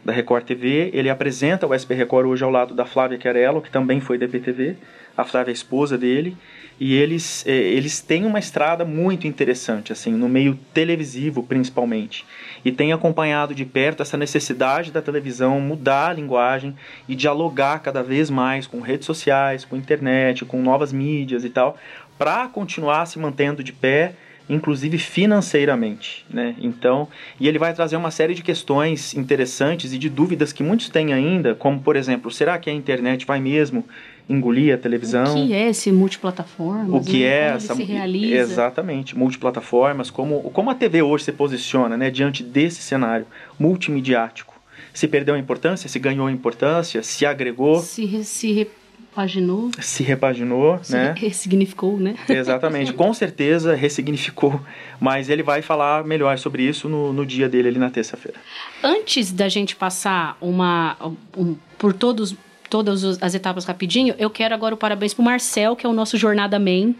da 0.03 0.13
Record 0.13 0.45
TV. 0.45 0.91
Ele 0.93 1.09
apresenta 1.09 1.67
o 1.67 1.77
SP 1.77 1.93
Record 1.95 2.27
hoje 2.27 2.43
ao 2.43 2.51
lado 2.51 2.73
da 2.73 2.85
Flávia 2.85 3.17
Querello, 3.17 3.61
que 3.61 3.71
também 3.71 3.99
foi 3.99 4.17
da 4.17 4.25
IPTV. 4.25 4.75
A 5.17 5.23
Flávia 5.23 5.51
é 5.51 5.53
a 5.53 5.53
esposa 5.53 5.97
dele 5.97 6.37
e 6.79 6.95
eles, 6.95 7.45
é, 7.45 7.51
eles 7.51 7.99
têm 7.99 8.25
uma 8.25 8.39
estrada 8.39 8.85
muito 8.85 9.27
interessante, 9.27 9.91
assim, 9.91 10.11
no 10.11 10.29
meio 10.29 10.57
televisivo 10.73 11.43
principalmente. 11.43 12.25
E 12.63 12.71
tem 12.71 12.93
acompanhado 12.93 13.53
de 13.53 13.65
perto 13.65 14.01
essa 14.01 14.15
necessidade 14.15 14.91
da 14.91 15.01
televisão 15.01 15.59
mudar 15.59 16.09
a 16.09 16.13
linguagem 16.13 16.75
e 17.07 17.15
dialogar 17.15 17.79
cada 17.79 18.01
vez 18.01 18.29
mais 18.29 18.65
com 18.65 18.79
redes 18.79 19.05
sociais, 19.05 19.65
com 19.65 19.75
internet, 19.75 20.45
com 20.45 20.61
novas 20.61 20.93
mídias 20.93 21.43
e 21.43 21.49
tal, 21.49 21.77
para 22.17 22.47
continuar 22.47 23.05
se 23.05 23.19
mantendo 23.19 23.63
de 23.63 23.73
pé 23.73 24.13
inclusive 24.49 24.97
financeiramente, 24.97 26.25
né? 26.27 26.55
Então, 26.59 27.07
e 27.39 27.47
ele 27.47 27.59
vai 27.59 27.71
trazer 27.71 27.95
uma 27.95 28.09
série 28.09 28.33
de 28.33 28.41
questões 28.41 29.13
interessantes 29.13 29.93
e 29.93 29.97
de 29.99 30.09
dúvidas 30.09 30.51
que 30.51 30.63
muitos 30.63 30.89
têm 30.89 31.13
ainda, 31.13 31.53
como 31.53 31.79
por 31.79 31.95
exemplo, 31.95 32.31
será 32.31 32.57
que 32.57 32.67
a 32.67 32.73
internet 32.73 33.27
vai 33.27 33.39
mesmo 33.39 33.85
engolir 34.29 34.73
a 34.73 34.77
televisão? 34.77 35.43
O 35.43 35.47
que 35.47 35.53
é 35.53 35.69
esse 35.69 35.91
multiplataforma? 35.91 36.95
O 36.95 37.03
que 37.03 37.23
é 37.23 37.47
essa 37.55 37.73
se 37.75 37.83
realiza? 37.83 38.35
Exatamente, 38.35 39.17
multiplataformas, 39.17 40.11
como 40.11 40.41
como 40.51 40.69
a 40.69 40.75
TV 40.75 41.01
hoje 41.01 41.25
se 41.25 41.31
posiciona, 41.31 41.97
né, 41.97 42.11
diante 42.11 42.43
desse 42.43 42.81
cenário 42.81 43.25
multimediático? 43.57 44.53
Se 44.93 45.07
perdeu 45.07 45.35
a 45.35 45.39
importância, 45.39 45.89
se 45.89 45.99
ganhou 45.99 46.27
a 46.27 46.31
importância, 46.31 47.01
se 47.01 47.25
agregou? 47.25 47.79
Se 47.79 48.23
se 48.23 48.53
repaginou. 48.53 49.71
Se 49.79 50.03
repaginou, 50.03 50.79
se 50.83 50.93
né? 50.93 51.15
Ressignificou, 51.17 51.99
né? 51.99 52.15
Exatamente, 52.27 52.93
com 52.93 53.13
certeza 53.13 53.75
ressignificou. 53.75 54.59
Mas 54.99 55.29
ele 55.29 55.43
vai 55.43 55.61
falar 55.61 56.03
melhor 56.03 56.37
sobre 56.37 56.63
isso 56.63 56.87
no, 56.87 57.11
no 57.11 57.25
dia 57.25 57.49
dele 57.49 57.69
ali 57.69 57.79
na 57.79 57.89
terça-feira. 57.89 58.39
Antes 58.83 59.31
da 59.31 59.49
gente 59.49 59.75
passar 59.75 60.37
uma 60.39 60.95
um, 61.35 61.55
por 61.77 61.93
todos 61.93 62.35
todas 62.69 63.21
as 63.21 63.33
etapas 63.33 63.65
rapidinho, 63.65 64.15
eu 64.17 64.29
quero 64.29 64.53
agora 64.53 64.75
o 64.75 64.77
parabéns 64.77 65.13
pro 65.13 65.23
Marcel, 65.23 65.75
que 65.75 65.85
é 65.85 65.89
o 65.89 65.93
nosso 65.93 66.17
Jornada 66.17 66.59
Man. 66.59 66.93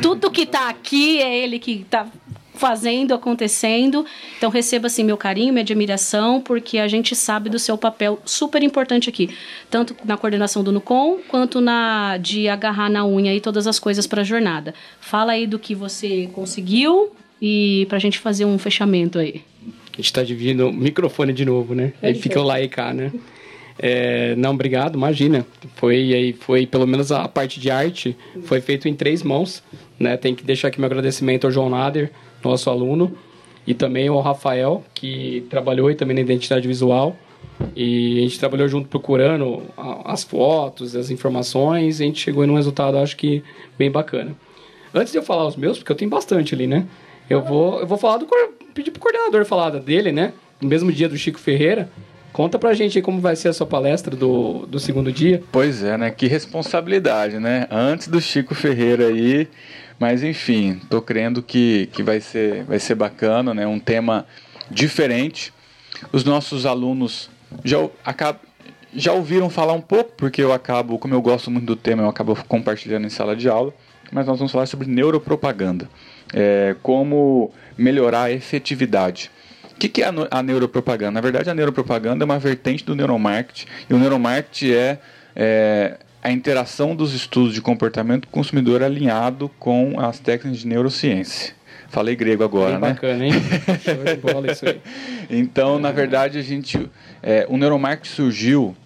Tudo 0.00 0.30
que 0.30 0.46
tá 0.46 0.68
aqui 0.68 1.20
é 1.20 1.38
ele 1.38 1.58
que 1.58 1.84
tá 1.90 2.06
fazendo, 2.54 3.14
acontecendo. 3.14 4.04
Então 4.36 4.50
receba 4.50 4.86
assim 4.86 5.04
meu 5.04 5.16
carinho, 5.16 5.52
minha 5.52 5.62
admiração, 5.62 6.40
porque 6.40 6.78
a 6.78 6.88
gente 6.88 7.14
sabe 7.16 7.50
do 7.50 7.58
seu 7.58 7.76
papel 7.76 8.20
super 8.24 8.62
importante 8.62 9.08
aqui, 9.08 9.30
tanto 9.70 9.96
na 10.04 10.16
coordenação 10.16 10.62
do 10.62 10.70
Nucom 10.70 11.18
quanto 11.28 11.60
na 11.60 12.16
de 12.18 12.48
agarrar 12.48 12.88
na 12.88 13.04
unha 13.06 13.32
aí 13.32 13.40
todas 13.40 13.66
as 13.66 13.78
coisas 13.78 14.06
para 14.06 14.20
a 14.20 14.24
jornada. 14.24 14.74
Fala 15.00 15.32
aí 15.32 15.46
do 15.46 15.58
que 15.58 15.74
você 15.74 16.28
conseguiu 16.32 17.12
e 17.40 17.86
pra 17.88 17.98
gente 17.98 18.18
fazer 18.18 18.44
um 18.44 18.58
fechamento 18.58 19.18
aí. 19.18 19.42
A 19.92 19.96
gente 19.96 20.12
tá 20.12 20.22
dividindo 20.22 20.68
o 20.68 20.72
microfone 20.72 21.32
de 21.32 21.44
novo, 21.44 21.74
né? 21.74 21.92
Aí 22.02 22.14
fica 22.14 22.40
o 22.40 22.44
lá 22.44 22.60
e 22.60 22.68
cá, 22.68 22.94
né? 22.94 23.12
É, 23.84 24.36
não, 24.36 24.52
obrigado, 24.52 24.94
imagina. 24.94 25.44
Foi 25.74 25.96
aí, 26.14 26.32
foi 26.32 26.64
pelo 26.66 26.86
menos 26.86 27.10
a 27.10 27.26
parte 27.26 27.58
de 27.58 27.68
arte 27.68 28.16
foi 28.44 28.60
feito 28.60 28.88
em 28.88 28.94
três 28.94 29.24
mãos, 29.24 29.60
né? 29.98 30.16
Tem 30.16 30.36
que 30.36 30.44
deixar 30.44 30.68
aqui 30.68 30.78
meu 30.78 30.86
agradecimento 30.86 31.48
ao 31.48 31.50
João 31.50 31.68
Nader, 31.68 32.12
nosso 32.44 32.70
aluno, 32.70 33.12
e 33.66 33.74
também 33.74 34.06
ao 34.06 34.20
Rafael, 34.20 34.84
que 34.94 35.44
trabalhou 35.50 35.88
aí 35.88 35.96
também 35.96 36.14
na 36.14 36.20
identidade 36.20 36.68
visual. 36.68 37.16
E 37.74 38.18
a 38.18 38.22
gente 38.22 38.38
trabalhou 38.38 38.68
junto 38.68 38.88
procurando 38.88 39.62
as 40.04 40.22
fotos, 40.22 40.94
as 40.94 41.10
informações, 41.10 41.98
e 41.98 42.04
a 42.04 42.06
gente 42.06 42.20
chegou 42.20 42.44
em 42.44 42.50
um 42.50 42.54
resultado, 42.54 42.96
acho 42.98 43.16
que 43.16 43.42
bem 43.76 43.90
bacana. 43.90 44.36
Antes 44.94 45.10
de 45.10 45.18
eu 45.18 45.24
falar 45.24 45.44
os 45.44 45.56
meus, 45.56 45.78
porque 45.78 45.90
eu 45.90 45.96
tenho 45.96 46.10
bastante 46.10 46.54
ali, 46.54 46.68
né? 46.68 46.86
Eu 47.28 47.42
vou, 47.42 47.80
eu 47.80 47.86
vou 47.86 47.98
falar 47.98 48.18
do 48.18 48.28
pedir 48.72 48.92
pro 48.92 49.00
coordenador 49.00 49.44
falar 49.44 49.70
dele, 49.70 50.12
né? 50.12 50.32
No 50.60 50.68
mesmo 50.68 50.92
dia 50.92 51.08
do 51.08 51.16
Chico 51.16 51.40
Ferreira. 51.40 51.90
Conta 52.32 52.58
pra 52.58 52.72
gente 52.72 52.96
aí 52.96 53.02
como 53.02 53.20
vai 53.20 53.36
ser 53.36 53.48
a 53.48 53.52
sua 53.52 53.66
palestra 53.66 54.16
do, 54.16 54.64
do 54.66 54.80
segundo 54.80 55.12
dia. 55.12 55.42
Pois 55.52 55.82
é, 55.82 55.98
né? 55.98 56.10
Que 56.10 56.26
responsabilidade, 56.26 57.38
né? 57.38 57.66
Antes 57.70 58.08
do 58.08 58.20
Chico 58.20 58.54
Ferreira 58.54 59.08
aí. 59.08 59.48
Mas 59.98 60.22
enfim, 60.22 60.80
tô 60.88 61.02
crendo 61.02 61.42
que, 61.42 61.88
que 61.92 62.02
vai, 62.02 62.20
ser, 62.20 62.64
vai 62.64 62.78
ser 62.78 62.94
bacana, 62.94 63.52
né? 63.52 63.66
Um 63.66 63.78
tema 63.78 64.26
diferente. 64.70 65.52
Os 66.10 66.24
nossos 66.24 66.64
alunos 66.64 67.30
já, 67.62 67.76
acabam, 68.02 68.40
já 68.94 69.12
ouviram 69.12 69.50
falar 69.50 69.74
um 69.74 69.80
pouco, 69.80 70.12
porque 70.16 70.42
eu 70.42 70.52
acabo, 70.52 70.98
como 70.98 71.14
eu 71.14 71.20
gosto 71.20 71.50
muito 71.50 71.66
do 71.66 71.76
tema, 71.76 72.02
eu 72.02 72.08
acabo 72.08 72.34
compartilhando 72.48 73.06
em 73.06 73.10
sala 73.10 73.36
de 73.36 73.48
aula. 73.48 73.74
Mas 74.10 74.26
nós 74.26 74.38
vamos 74.38 74.50
falar 74.50 74.66
sobre 74.66 74.88
neuropropaganda. 74.88 75.88
É, 76.32 76.74
como 76.82 77.52
melhorar 77.76 78.22
a 78.22 78.32
efetividade 78.32 79.30
que, 79.82 79.88
que 79.88 80.02
é 80.02 80.06
a, 80.06 80.38
a 80.38 80.42
neuropropaganda? 80.42 81.10
Na 81.10 81.20
verdade, 81.20 81.50
a 81.50 81.54
neuropropaganda 81.54 82.22
é 82.22 82.26
uma 82.26 82.38
vertente 82.38 82.84
do 82.84 82.94
neuromarketing, 82.94 83.66
e 83.90 83.94
o 83.94 83.98
neuromarketing 83.98 84.72
é, 84.72 84.98
é 85.34 85.98
a 86.22 86.30
interação 86.30 86.94
dos 86.94 87.12
estudos 87.12 87.52
de 87.52 87.60
comportamento 87.60 88.22
do 88.22 88.28
consumidor 88.28 88.82
alinhado 88.82 89.50
com 89.58 89.98
as 89.98 90.20
técnicas 90.20 90.60
de 90.60 90.68
neurociência. 90.68 91.54
Falei 91.88 92.14
grego 92.14 92.44
agora, 92.44 92.78
Bem 92.78 92.80
né? 92.80 92.88
Bacana, 92.90 93.26
hein? 93.26 93.32
Show 93.84 94.04
de 94.04 94.16
bola 94.16 94.52
isso 94.52 94.66
aí. 94.66 94.80
então, 95.28 95.80
na 95.80 95.90
verdade, 95.90 96.38
a 96.38 96.42
gente, 96.42 96.88
é, 97.20 97.44
o 97.48 97.56
neuromarketing 97.56 98.14
surgiu. 98.14 98.76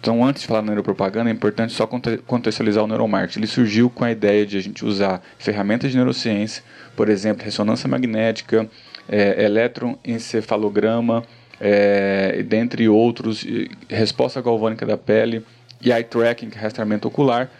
Então, 0.00 0.22
antes 0.24 0.42
de 0.42 0.48
falar 0.48 0.60
da 0.60 0.66
neuropropaganda, 0.66 1.30
é 1.30 1.32
importante 1.32 1.72
só 1.72 1.86
contextualizar 1.86 2.84
o 2.84 2.86
neuromarketing. 2.86 3.38
Ele 3.40 3.46
surgiu 3.46 3.88
com 3.88 4.04
a 4.04 4.10
ideia 4.10 4.44
de 4.44 4.58
a 4.58 4.60
gente 4.60 4.84
usar 4.84 5.22
ferramentas 5.38 5.92
de 5.92 5.96
neurociência, 5.96 6.62
por 6.94 7.08
exemplo, 7.08 7.44
ressonância 7.44 7.88
magnética, 7.88 8.68
é, 9.08 9.44
eletroencefalograma, 9.44 11.24
é, 11.60 12.42
dentre 12.42 12.88
outros, 12.88 13.46
resposta 13.88 14.40
galvânica 14.40 14.84
da 14.84 14.96
pele 14.96 15.44
e 15.80 15.90
eye 15.90 16.04
tracking, 16.04 16.50
é 16.54 16.58
rastreamento 16.58 17.08
ocular, 17.08 17.50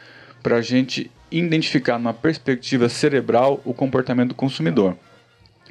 para 0.42 0.56
a 0.56 0.62
gente 0.62 1.10
identificar 1.30 1.98
numa 1.98 2.12
perspectiva 2.12 2.88
cerebral 2.88 3.60
o 3.64 3.72
comportamento 3.72 4.30
do 4.30 4.34
consumidor. 4.34 4.96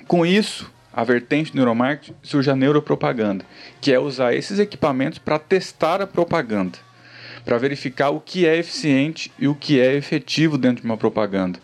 Com 0.08 0.26
isso, 0.26 0.72
a 0.94 1.04
vertente 1.04 1.56
neuromarketing 1.56 2.16
surge 2.22 2.50
a 2.50 2.56
neuropropaganda, 2.56 3.46
que 3.80 3.94
é 3.94 4.00
usar 4.00 4.34
esses 4.34 4.60
equipamentos 4.60 5.20
para 5.20 5.40
testar 5.40 6.02
a 6.02 6.08
propaganda, 6.08 6.78
para 7.46 7.58
verificar 7.58 8.10
o 8.10 8.20
que 8.20 8.46
é 8.46 8.58
eficiente 8.58 9.32
e 9.40 9.48
o 9.48 9.56
que 9.56 9.80
é 9.80 9.94
efetivo 9.96 10.58
dentro 10.58 10.82
de 10.82 10.86
uma 10.86 10.98
propaganda. 10.98 11.60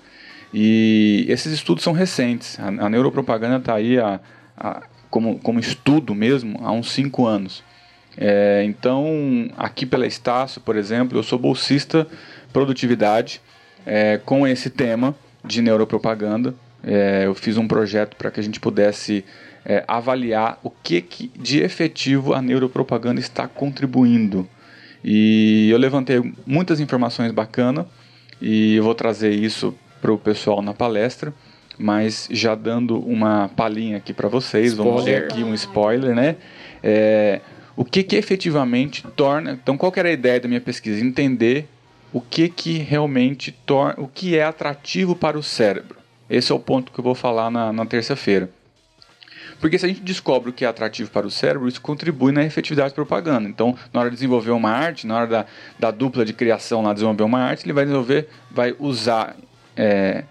E 0.53 1.25
esses 1.27 1.51
estudos 1.51 1.83
são 1.83 1.93
recentes. 1.93 2.59
A, 2.59 2.67
a 2.67 2.89
neuropropaganda 2.89 3.57
está 3.57 3.75
aí 3.75 3.99
a, 3.99 4.19
a, 4.57 4.83
como, 5.09 5.39
como 5.39 5.59
estudo 5.59 6.15
mesmo 6.15 6.59
há 6.63 6.71
uns 6.71 6.91
5 6.91 7.25
anos. 7.25 7.63
É, 8.17 8.63
então, 8.65 9.49
aqui 9.57 9.85
pela 9.85 10.07
Estácio, 10.07 10.59
por 10.61 10.75
exemplo, 10.75 11.17
eu 11.17 11.23
sou 11.23 11.37
bolsista 11.37 12.07
produtividade 12.51 13.39
é, 13.85 14.17
com 14.17 14.47
esse 14.47 14.69
tema 14.69 15.15
de 15.45 15.61
neuropropaganda. 15.61 16.55
É, 16.83 17.25
eu 17.25 17.35
fiz 17.35 17.57
um 17.57 17.67
projeto 17.67 18.15
para 18.15 18.31
que 18.31 18.39
a 18.39 18.43
gente 18.43 18.59
pudesse 18.59 19.23
é, 19.65 19.83
avaliar 19.87 20.59
o 20.63 20.69
que, 20.69 21.01
que 21.01 21.31
de 21.35 21.61
efetivo 21.61 22.33
a 22.33 22.41
neuropropaganda 22.41 23.19
está 23.19 23.47
contribuindo. 23.47 24.47
E 25.03 25.69
eu 25.69 25.77
levantei 25.77 26.33
muitas 26.45 26.79
informações 26.79 27.31
bacanas 27.31 27.85
e 28.41 28.75
eu 28.75 28.83
vou 28.83 28.95
trazer 28.95 29.31
isso 29.31 29.75
para 30.01 30.11
o 30.11 30.17
pessoal 30.17 30.61
na 30.61 30.73
palestra, 30.73 31.33
mas 31.77 32.27
já 32.31 32.55
dando 32.55 32.99
uma 32.99 33.49
palhinha 33.55 33.97
aqui 33.97 34.13
para 34.13 34.27
vocês, 34.27 34.71
spoiler. 34.71 34.93
vamos 34.93 35.05
ter 35.05 35.23
aqui 35.23 35.43
um 35.43 35.53
spoiler, 35.53 36.15
né? 36.15 36.35
É, 36.81 37.41
o 37.75 37.85
que, 37.85 38.01
que 38.03 38.15
efetivamente 38.15 39.03
torna. 39.15 39.51
Então, 39.51 39.77
qual 39.77 39.93
era 39.95 40.09
a 40.09 40.11
ideia 40.11 40.39
da 40.39 40.47
minha 40.47 40.61
pesquisa? 40.61 41.03
Entender 41.03 41.67
o 42.11 42.19
que, 42.19 42.49
que 42.49 42.79
realmente 42.79 43.51
torna. 43.51 44.01
o 44.01 44.07
que 44.07 44.35
é 44.35 44.43
atrativo 44.43 45.15
para 45.15 45.37
o 45.37 45.43
cérebro. 45.43 45.97
Esse 46.29 46.51
é 46.51 46.55
o 46.55 46.59
ponto 46.59 46.91
que 46.91 46.99
eu 46.99 47.03
vou 47.03 47.15
falar 47.15 47.51
na, 47.51 47.71
na 47.71 47.85
terça-feira. 47.85 48.49
Porque 49.59 49.77
se 49.77 49.85
a 49.85 49.89
gente 49.89 50.01
descobre 50.01 50.49
o 50.49 50.53
que 50.53 50.65
é 50.65 50.67
atrativo 50.67 51.09
para 51.09 51.25
o 51.25 51.31
cérebro, 51.31 51.67
isso 51.67 51.81
contribui 51.81 52.31
na 52.31 52.43
efetividade 52.43 52.89
da 52.89 52.95
propaganda. 52.95 53.47
Então, 53.47 53.75
na 53.91 54.01
hora 54.01 54.09
de 54.09 54.15
desenvolver 54.15 54.51
uma 54.51 54.69
arte, 54.69 55.07
na 55.07 55.15
hora 55.15 55.27
da, 55.27 55.45
da 55.79 55.91
dupla 55.91 56.23
de 56.23 56.33
criação 56.33 56.83
lá 56.83 56.93
desenvolver 56.93 57.23
uma 57.23 57.39
arte, 57.39 57.65
ele 57.65 57.73
vai 57.73 57.85
desenvolver, 57.85 58.29
vai 58.51 58.75
usar 58.77 59.35
é, 59.77 60.23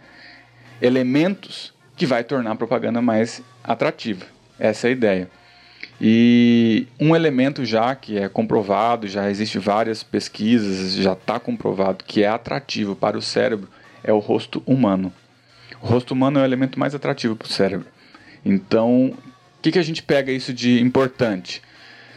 elementos 0.80 1.72
que 1.96 2.04
vai 2.04 2.24
tornar 2.24 2.52
a 2.52 2.56
propaganda 2.56 3.00
mais 3.00 3.42
atrativa. 3.64 4.26
Essa 4.58 4.88
é 4.88 4.90
a 4.90 4.92
ideia. 4.92 5.30
E 6.00 6.86
um 7.00 7.16
elemento 7.16 7.64
já 7.64 7.94
que 7.94 8.18
é 8.18 8.28
comprovado, 8.28 9.06
já 9.06 9.30
existe 9.30 9.58
várias 9.58 10.02
pesquisas, 10.02 10.94
já 10.94 11.14
está 11.14 11.40
comprovado 11.40 12.04
que 12.04 12.22
é 12.22 12.28
atrativo 12.28 12.94
para 12.94 13.16
o 13.16 13.22
cérebro 13.22 13.68
é 14.04 14.12
o 14.12 14.18
rosto 14.18 14.62
humano. 14.66 15.12
O 15.82 15.86
rosto 15.86 16.12
humano 16.12 16.38
é 16.38 16.42
o 16.42 16.44
elemento 16.44 16.78
mais 16.78 16.94
atrativo 16.94 17.34
para 17.34 17.46
o 17.46 17.50
cérebro. 17.50 17.86
Então, 18.44 19.06
o 19.06 19.62
que, 19.62 19.72
que 19.72 19.78
a 19.78 19.82
gente 19.82 20.02
pega 20.02 20.30
isso 20.30 20.52
de 20.52 20.80
importante? 20.80 21.60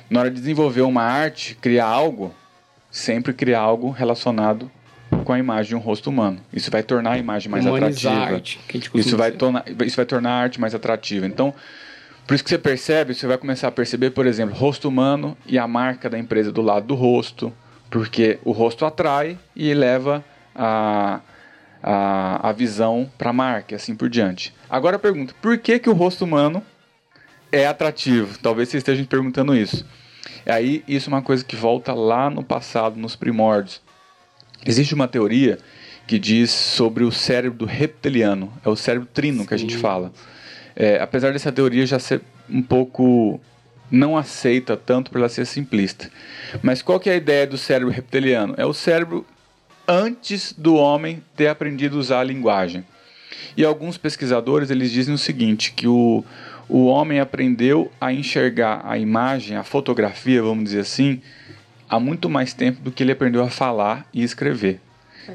Na 0.09 0.19
hora 0.19 0.29
de 0.29 0.39
desenvolver 0.39 0.81
uma 0.81 1.01
arte, 1.01 1.55
criar 1.55 1.87
algo, 1.87 2.33
sempre 2.91 3.33
criar 3.33 3.61
algo 3.61 3.89
relacionado 3.89 4.69
com 5.23 5.33
a 5.33 5.39
imagem 5.39 5.69
de 5.69 5.75
um 5.75 5.79
rosto 5.79 6.09
humano. 6.09 6.39
Isso 6.53 6.69
vai 6.71 6.83
tornar 6.83 7.11
a 7.11 7.17
imagem 7.17 7.49
mais 7.49 7.65
Humanizar 7.65 8.13
atrativa. 8.13 8.35
Arte, 8.35 8.59
isso 8.93 9.17
vai 9.17 9.31
tornar 9.31 9.63
isso 9.85 9.95
vai 9.95 10.05
tornar 10.05 10.31
a 10.31 10.41
arte 10.41 10.59
mais 10.59 10.75
atrativa. 10.75 11.25
Então, 11.25 11.53
por 12.27 12.35
isso 12.35 12.43
que 12.43 12.49
você 12.49 12.57
percebe, 12.57 13.13
você 13.13 13.25
vai 13.25 13.37
começar 13.37 13.67
a 13.67 13.71
perceber, 13.71 14.11
por 14.11 14.25
exemplo, 14.25 14.55
rosto 14.55 14.87
humano 14.87 15.37
e 15.45 15.57
a 15.57 15.67
marca 15.67 16.09
da 16.09 16.17
empresa 16.17 16.51
do 16.51 16.61
lado 16.61 16.87
do 16.87 16.95
rosto, 16.95 17.51
porque 17.89 18.39
o 18.43 18.51
rosto 18.51 18.85
atrai 18.85 19.37
e 19.55 19.73
leva 19.73 20.23
a, 20.55 21.21
a, 21.81 22.49
a 22.49 22.51
visão 22.51 23.09
para 23.17 23.31
a 23.31 23.33
marca 23.33 23.73
e 23.73 23.75
assim 23.75 23.95
por 23.95 24.09
diante. 24.09 24.53
Agora 24.69 24.97
a 24.97 24.99
pergunta, 24.99 25.33
por 25.41 25.57
que, 25.57 25.79
que 25.79 25.89
o 25.89 25.93
rosto 25.93 26.23
humano 26.23 26.63
é 27.51 27.65
atrativo? 27.65 28.37
Talvez 28.37 28.69
você 28.69 28.77
esteja 28.77 29.01
me 29.01 29.07
perguntando 29.07 29.55
isso. 29.55 29.85
Aí, 30.45 30.83
isso 30.87 31.09
é 31.09 31.13
uma 31.13 31.21
coisa 31.21 31.43
que 31.43 31.55
volta 31.55 31.93
lá 31.93 32.29
no 32.29 32.43
passado, 32.43 32.95
nos 32.97 33.15
primórdios. 33.15 33.81
Existe 34.65 34.93
uma 34.93 35.07
teoria 35.07 35.57
que 36.07 36.17
diz 36.17 36.51
sobre 36.51 37.03
o 37.03 37.11
cérebro 37.11 37.65
reptiliano, 37.65 38.51
é 38.65 38.69
o 38.69 38.75
cérebro 38.75 39.07
trino 39.13 39.41
Sim. 39.41 39.47
que 39.47 39.53
a 39.53 39.57
gente 39.57 39.77
fala. 39.77 40.11
É, 40.75 40.99
apesar 40.99 41.33
dessa 41.33 41.51
teoria 41.51 41.85
já 41.85 41.99
ser 41.99 42.21
um 42.49 42.61
pouco 42.61 43.39
não 43.91 44.17
aceita 44.17 44.77
tanto 44.77 45.11
por 45.11 45.19
ela 45.19 45.29
ser 45.29 45.45
simplista. 45.45 46.09
Mas 46.61 46.81
qual 46.81 46.99
que 46.99 47.09
é 47.09 47.13
a 47.13 47.15
ideia 47.15 47.45
do 47.45 47.57
cérebro 47.57 47.93
reptiliano? 47.93 48.53
É 48.57 48.65
o 48.65 48.73
cérebro 48.73 49.25
antes 49.87 50.53
do 50.53 50.75
homem 50.75 51.23
ter 51.35 51.47
aprendido 51.47 51.97
a 51.97 51.99
usar 51.99 52.19
a 52.19 52.23
linguagem. 52.23 52.83
E 53.57 53.65
alguns 53.65 53.97
pesquisadores 53.97 54.69
eles 54.69 54.91
dizem 54.91 55.13
o 55.13 55.17
seguinte, 55.17 55.73
que 55.73 55.87
o, 55.87 56.23
o 56.67 56.85
homem 56.85 57.19
aprendeu 57.19 57.91
a 57.99 58.13
enxergar 58.13 58.81
a 58.85 58.97
imagem, 58.97 59.57
a 59.57 59.63
fotografia, 59.63 60.41
vamos 60.41 60.65
dizer 60.65 60.81
assim, 60.81 61.21
há 61.89 61.99
muito 61.99 62.29
mais 62.29 62.53
tempo 62.53 62.81
do 62.81 62.91
que 62.91 63.03
ele 63.03 63.11
aprendeu 63.11 63.43
a 63.43 63.49
falar 63.49 64.07
e 64.13 64.23
escrever. 64.23 64.79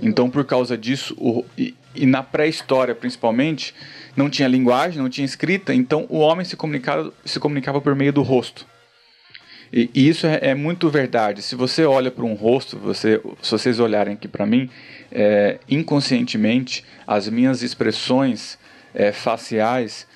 Então, 0.00 0.30
por 0.30 0.44
causa 0.44 0.76
disso, 0.76 1.14
o, 1.18 1.44
e, 1.56 1.74
e, 1.94 2.06
na 2.06 2.22
pré-história 2.22 2.94
principalmente, 2.94 3.74
não 4.16 4.30
tinha 4.30 4.48
linguagem, 4.48 5.00
não 5.00 5.08
tinha 5.08 5.24
escrita, 5.24 5.74
então 5.74 6.06
o 6.08 6.18
homem 6.18 6.44
se 6.44 6.56
comunicava, 6.56 7.12
se 7.24 7.38
comunicava 7.38 7.80
por 7.80 7.94
meio 7.94 8.12
do 8.12 8.22
rosto. 8.22 8.66
E, 9.72 9.90
e 9.94 10.08
isso 10.08 10.26
é, 10.26 10.38
é, 10.42 10.54
muito 10.54 10.88
verdade. 10.88 11.42
Se 11.42 11.56
você 11.56 11.84
olha 11.84 12.10
para 12.10 12.24
um 12.24 12.34
rosto, 12.34 12.78
você, 12.78 13.20
se 13.42 13.50
vocês 13.50 13.80
olharem 13.80 14.14
aqui 14.14 14.28
para 14.28 14.46
mim, 14.46 14.70
é, 15.10 15.58
inconscientemente, 15.68 16.84
as 17.06 17.28
minhas 17.28 17.62
expressões 17.62 18.58
é, 18.94 19.10
faciais 19.10 20.06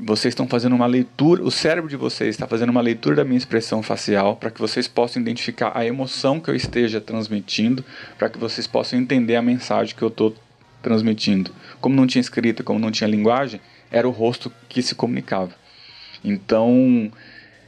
vocês 0.00 0.32
estão 0.32 0.46
fazendo 0.46 0.74
uma 0.74 0.86
leitura, 0.86 1.42
o 1.42 1.50
cérebro 1.50 1.90
de 1.90 1.96
vocês 1.96 2.30
está 2.30 2.46
fazendo 2.46 2.70
uma 2.70 2.80
leitura 2.80 3.16
da 3.16 3.24
minha 3.24 3.36
expressão 3.38 3.82
facial 3.82 4.36
para 4.36 4.50
que 4.50 4.60
vocês 4.60 4.86
possam 4.86 5.20
identificar 5.20 5.72
a 5.74 5.84
emoção 5.84 6.38
que 6.38 6.48
eu 6.48 6.54
esteja 6.54 7.00
transmitindo, 7.00 7.84
para 8.16 8.28
que 8.28 8.38
vocês 8.38 8.66
possam 8.66 8.98
entender 8.98 9.36
a 9.36 9.42
mensagem 9.42 9.94
que 9.94 10.02
eu 10.02 10.08
estou 10.08 10.34
transmitindo. 10.82 11.50
Como 11.80 11.96
não 11.96 12.06
tinha 12.06 12.20
escrita, 12.20 12.62
como 12.62 12.78
não 12.78 12.90
tinha 12.90 13.08
linguagem, 13.08 13.60
era 13.90 14.08
o 14.08 14.12
rosto 14.12 14.52
que 14.68 14.82
se 14.82 14.94
comunicava. 14.94 15.52
Então, 16.24 17.10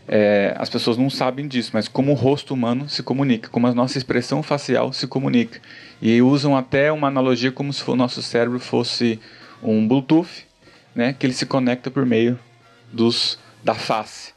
é, 0.06 0.54
as 0.56 0.68
pessoas 0.68 0.96
não 0.96 1.10
sabem 1.10 1.48
disso, 1.48 1.70
mas 1.72 1.88
como 1.88 2.12
o 2.12 2.14
rosto 2.14 2.54
humano 2.54 2.88
se 2.88 3.02
comunica, 3.02 3.48
como 3.48 3.66
a 3.66 3.74
nossa 3.74 3.98
expressão 3.98 4.42
facial 4.42 4.92
se 4.92 5.06
comunica. 5.06 5.60
E 6.00 6.22
usam 6.22 6.56
até 6.56 6.92
uma 6.92 7.08
analogia 7.08 7.50
como 7.50 7.72
se 7.72 7.88
o 7.90 7.96
nosso 7.96 8.22
cérebro 8.22 8.60
fosse 8.60 9.18
um 9.62 9.86
Bluetooth, 9.86 10.49
né, 10.94 11.14
que 11.18 11.26
ele 11.26 11.34
se 11.34 11.46
conecta 11.46 11.90
por 11.90 12.04
meio 12.04 12.38
dos 12.92 13.38
da 13.62 13.74
face. 13.74 14.32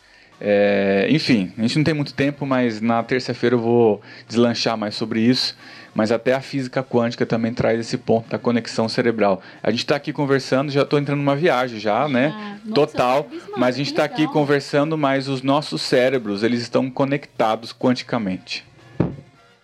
É, 0.45 1.07
enfim, 1.09 1.53
a 1.57 1.61
gente 1.61 1.77
não 1.77 1.83
tem 1.83 1.93
muito 1.93 2.13
tempo, 2.13 2.45
mas 2.45 2.81
na 2.81 3.01
terça-feira 3.01 3.55
eu 3.55 3.59
vou 3.59 4.01
deslanchar 4.27 4.77
mais 4.77 4.95
sobre 4.95 5.21
isso. 5.21 5.55
Mas 5.95 6.11
até 6.11 6.33
a 6.33 6.41
física 6.41 6.83
quântica 6.83 7.25
também 7.25 7.53
traz 7.53 7.79
esse 7.79 7.97
ponto 7.97 8.27
da 8.27 8.39
conexão 8.39 8.89
cerebral. 8.89 9.41
A 9.61 9.69
gente 9.69 9.81
está 9.81 9.95
aqui 9.95 10.11
conversando, 10.11 10.71
já 10.71 10.81
estou 10.81 10.97
entrando 10.97 11.19
numa 11.19 11.35
viagem 11.35 11.79
já, 11.79 12.09
né? 12.09 12.33
Ah, 12.35 12.57
nossa, 12.65 12.73
Total. 12.73 13.27
Mas 13.55 13.75
a 13.75 13.77
gente 13.77 13.91
está 13.91 14.03
aqui 14.03 14.27
conversando, 14.27 14.97
mas 14.97 15.27
os 15.27 15.43
nossos 15.43 15.81
cérebros 15.83 16.41
eles 16.41 16.61
estão 16.61 16.89
conectados 16.89 17.71
quanticamente. 17.71 18.65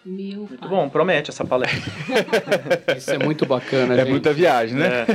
Meu 0.09 0.39
muito 0.39 0.57
pai. 0.57 0.69
bom, 0.69 0.89
promete 0.89 1.29
essa 1.29 1.45
palestra. 1.45 1.91
Isso 2.97 3.11
é 3.11 3.19
muito 3.19 3.45
bacana, 3.45 3.93
É 3.93 3.97
gente. 3.97 4.09
muita 4.09 4.33
viagem, 4.33 4.75
né? 4.75 5.05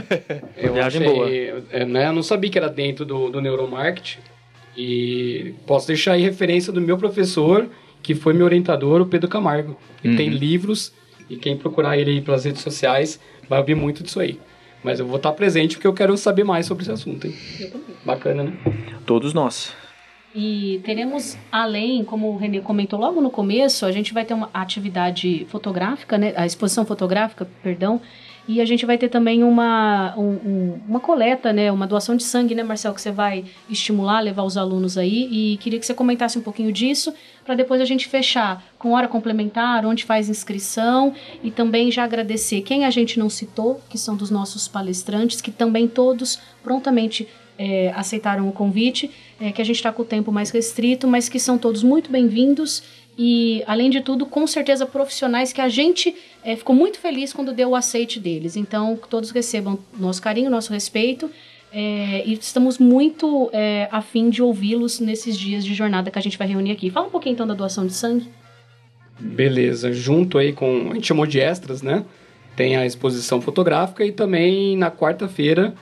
É. 0.57 0.69
viagem 0.71 1.03
achei, 1.03 1.15
boa. 1.15 1.29
É, 1.73 1.85
né, 1.85 2.07
eu 2.07 2.13
não 2.13 2.23
sabia 2.23 2.49
que 2.49 2.57
era 2.57 2.69
dentro 2.69 3.05
do, 3.05 3.29
do 3.29 3.41
neuromarketing. 3.41 4.21
E 4.77 5.55
posso 5.67 5.89
deixar 5.89 6.13
aí 6.13 6.23
referência 6.23 6.73
do 6.73 6.81
meu 6.81 6.97
professor, 6.97 7.69
que 8.03 8.15
foi 8.15 8.33
meu 8.33 8.47
orientador, 8.47 9.01
o 9.01 9.07
Pedro 9.07 9.29
Camargo. 9.29 9.77
Ele 10.03 10.13
uhum. 10.13 10.17
tem 10.17 10.29
livros, 10.29 10.93
e 11.29 11.37
quem 11.37 11.57
procurar 11.57 11.99
ele 11.99 12.13
aí 12.13 12.21
pelas 12.21 12.45
redes 12.45 12.63
sociais 12.63 13.19
vai 13.49 13.59
ouvir 13.59 13.75
muito 13.75 14.03
disso 14.03 14.21
aí. 14.21 14.39
Mas 14.83 15.01
eu 15.01 15.07
vou 15.07 15.17
estar 15.17 15.33
presente 15.33 15.77
porque 15.77 15.87
eu 15.87 15.95
quero 15.95 16.17
saber 16.17 16.45
mais 16.45 16.67
sobre 16.67 16.83
esse 16.83 16.93
assunto. 16.93 17.27
Hein? 17.27 17.35
Bacana, 18.05 18.45
né? 18.45 18.53
Todos 19.07 19.33
nós. 19.33 19.75
E 20.35 20.81
teremos, 20.85 21.39
além, 21.53 22.03
como 22.05 22.29
o 22.29 22.37
Renê 22.37 22.61
comentou 22.61 22.99
logo 22.99 23.21
no 23.21 23.31
começo, 23.31 23.87
a 23.87 23.93
gente 23.93 24.13
vai 24.13 24.25
ter 24.25 24.35
uma 24.35 24.51
atividade 24.53 25.47
fotográfica, 25.49 26.19
né? 26.19 26.33
A 26.37 26.45
exposição 26.45 26.85
fotográfica, 26.85 27.47
perdão, 27.63 28.01
e 28.47 28.61
a 28.61 28.65
gente 28.67 28.85
vai 28.85 28.99
ter 28.99 29.09
também 29.09 29.43
uma, 29.43 30.13
um, 30.19 30.79
uma 30.87 31.01
coleta, 31.01 31.51
né? 31.53 31.73
Uma 31.73 31.87
doação 31.87 32.15
de 32.15 32.25
sangue, 32.25 32.55
né, 32.55 32.63
Marcel? 32.63 32.93
Que 32.93 33.01
você 33.01 33.11
vai 33.11 33.45
estimular, 33.71 34.21
levar 34.21 34.43
os 34.43 34.57
alunos 34.57 34.99
aí. 34.99 35.29
E 35.31 35.57
queria 35.59 35.79
que 35.79 35.87
você 35.87 35.95
comentasse 35.95 36.39
um 36.39 36.43
pouquinho 36.43 36.71
disso, 36.71 37.15
para 37.45 37.55
depois 37.55 37.81
a 37.81 37.87
gente 37.87 38.07
fechar 38.07 38.63
com 38.79 38.93
hora 38.93 39.09
complementar, 39.09 39.87
onde 39.87 40.05
faz 40.05 40.29
inscrição. 40.29 41.15
E 41.43 41.51
também 41.51 41.91
já 41.91 42.05
agradecer 42.05 42.61
quem 42.61 42.85
a 42.85 42.91
gente 42.91 43.19
não 43.19 43.31
citou, 43.31 43.81
que 43.89 43.97
são 43.97 44.15
dos 44.15 44.31
nossos 44.31 44.69
palestrantes, 44.69 45.41
que 45.41 45.51
também 45.51 45.89
todos 45.89 46.39
prontamente 46.63 47.27
é, 47.59 47.93
aceitaram 47.95 48.49
o 48.49 48.53
convite, 48.53 49.11
é, 49.41 49.53
que 49.53 49.63
a 49.63 49.65
gente 49.65 49.77
está 49.77 49.93
com 49.93 50.03
o 50.03 50.05
tempo 50.05 50.33
mais 50.33 50.51
restrito, 50.51 51.07
mas 51.07 51.29
que 51.29 51.39
são 51.39 51.59
todos 51.59 51.83
muito 51.83 52.11
bem-vindos 52.11 52.83
e, 53.17 53.63
além 53.67 53.91
de 53.91 54.01
tudo, 54.01 54.27
com 54.27 54.47
certeza 54.47 54.85
profissionais 54.87 55.53
que 55.53 55.61
a 55.61 55.69
gente 55.69 56.15
é, 56.43 56.57
ficou 56.57 56.75
muito 56.75 56.99
feliz 56.99 57.33
quando 57.33 57.53
deu 57.53 57.71
o 57.71 57.77
aceite 57.77 58.19
deles. 58.19 58.57
Então, 58.57 58.97
que 58.97 59.09
todos 59.09 59.31
recebam 59.31 59.79
nosso 59.99 60.21
carinho, 60.21 60.51
nosso 60.51 60.73
respeito. 60.73 61.31
É, 61.73 62.23
e 62.25 62.35
estamos 62.35 62.79
muito 62.79 63.51
é, 63.53 63.89
afim 63.91 64.31
de 64.31 64.43
ouvi-los 64.43 65.01
nesses 65.01 65.39
dias 65.39 65.65
de 65.65 65.75
jornada 65.75 66.11
que 66.11 66.19
a 66.19 66.23
gente 66.23 66.39
vai 66.39 66.47
reunir 66.47 66.73
aqui. 66.73 66.91
Fala 66.91 67.07
um 67.07 67.11
pouquinho 67.11 67.35
então 67.35 67.47
da 67.47 67.55
doação 67.55 67.87
de 67.87 67.93
sangue. 67.93 68.29
Beleza, 69.19 69.93
junto 69.93 70.39
aí 70.39 70.53
com. 70.53 70.91
A 70.91 70.95
gente 70.95 71.07
chamou 71.07 71.27
de 71.27 71.41
extras, 71.41 71.83
né? 71.83 72.05
Tem 72.57 72.77
a 72.77 72.87
exposição 72.87 73.41
fotográfica 73.41 74.05
e 74.05 74.13
também 74.13 74.77
na 74.77 74.91
quarta-feira, 74.91 75.75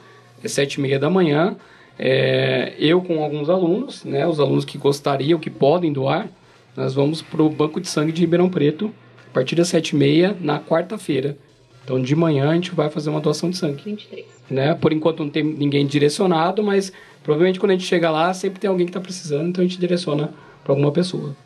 sete 0.49 0.75
e 0.75 0.81
meia 0.81 0.99
da 0.99 1.11
manhã, 1.11 1.57
é, 1.99 2.75
eu 2.79 3.01
com 3.03 3.23
alguns 3.23 3.49
alunos, 3.49 4.05
né? 4.05 4.27
Os 4.27 4.41
alunos 4.41 4.65
que 4.65 4.79
gostariam, 4.79 5.39
que 5.39 5.51
podem 5.51 5.93
doar, 5.93 6.29
nós 6.77 6.95
vamos 6.95 7.21
para 7.21 7.43
o 7.43 7.51
Banco 7.51 7.81
de 7.81 7.89
Sangue 7.89 8.13
de 8.13 8.21
Ribeirão 8.21 8.49
Preto, 8.49 8.93
a 9.29 9.33
partir 9.33 9.55
das 9.55 9.69
7h30, 9.69 10.37
na 10.41 10.59
quarta-feira. 10.59 11.37
Então, 11.85 12.01
de 12.01 12.15
manhã, 12.15 12.51
a 12.51 12.55
gente 12.55 12.73
vai 12.75 12.89
fazer 12.89 13.11
uma 13.11 13.21
doação 13.21 13.51
de 13.51 13.57
sangue. 13.57 13.83
23. 13.85 14.25
Né? 14.51 14.75
Por 14.75 14.93
enquanto, 14.93 15.23
não 15.23 15.31
tem 15.31 15.43
ninguém 15.43 15.87
direcionado, 15.87 16.63
mas 16.63 16.93
provavelmente 17.23 17.59
quando 17.59 17.71
a 17.71 17.75
gente 17.75 17.87
chega 17.87 18.11
lá, 18.11 18.33
sempre 18.33 18.61
tem 18.61 18.69
alguém 18.69 18.87
que 18.87 18.91
está 18.91 19.01
precisando, 19.01 19.49
então 19.49 19.65
a 19.65 19.67
gente 19.67 19.79
direciona 19.79 20.33
para 20.63 20.73
alguma 20.73 20.93
pessoa. 20.93 21.37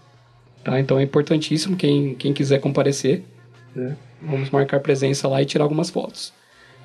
Tá? 0.62 0.78
Então, 0.78 0.98
é 0.98 1.02
importantíssimo 1.02 1.76
quem, 1.76 2.14
quem 2.14 2.32
quiser 2.32 2.60
comparecer. 2.60 3.22
Né? 3.74 3.96
Vamos 4.20 4.50
marcar 4.50 4.80
presença 4.80 5.26
lá 5.28 5.40
e 5.40 5.46
tirar 5.46 5.64
algumas 5.64 5.90
fotos. 5.90 6.32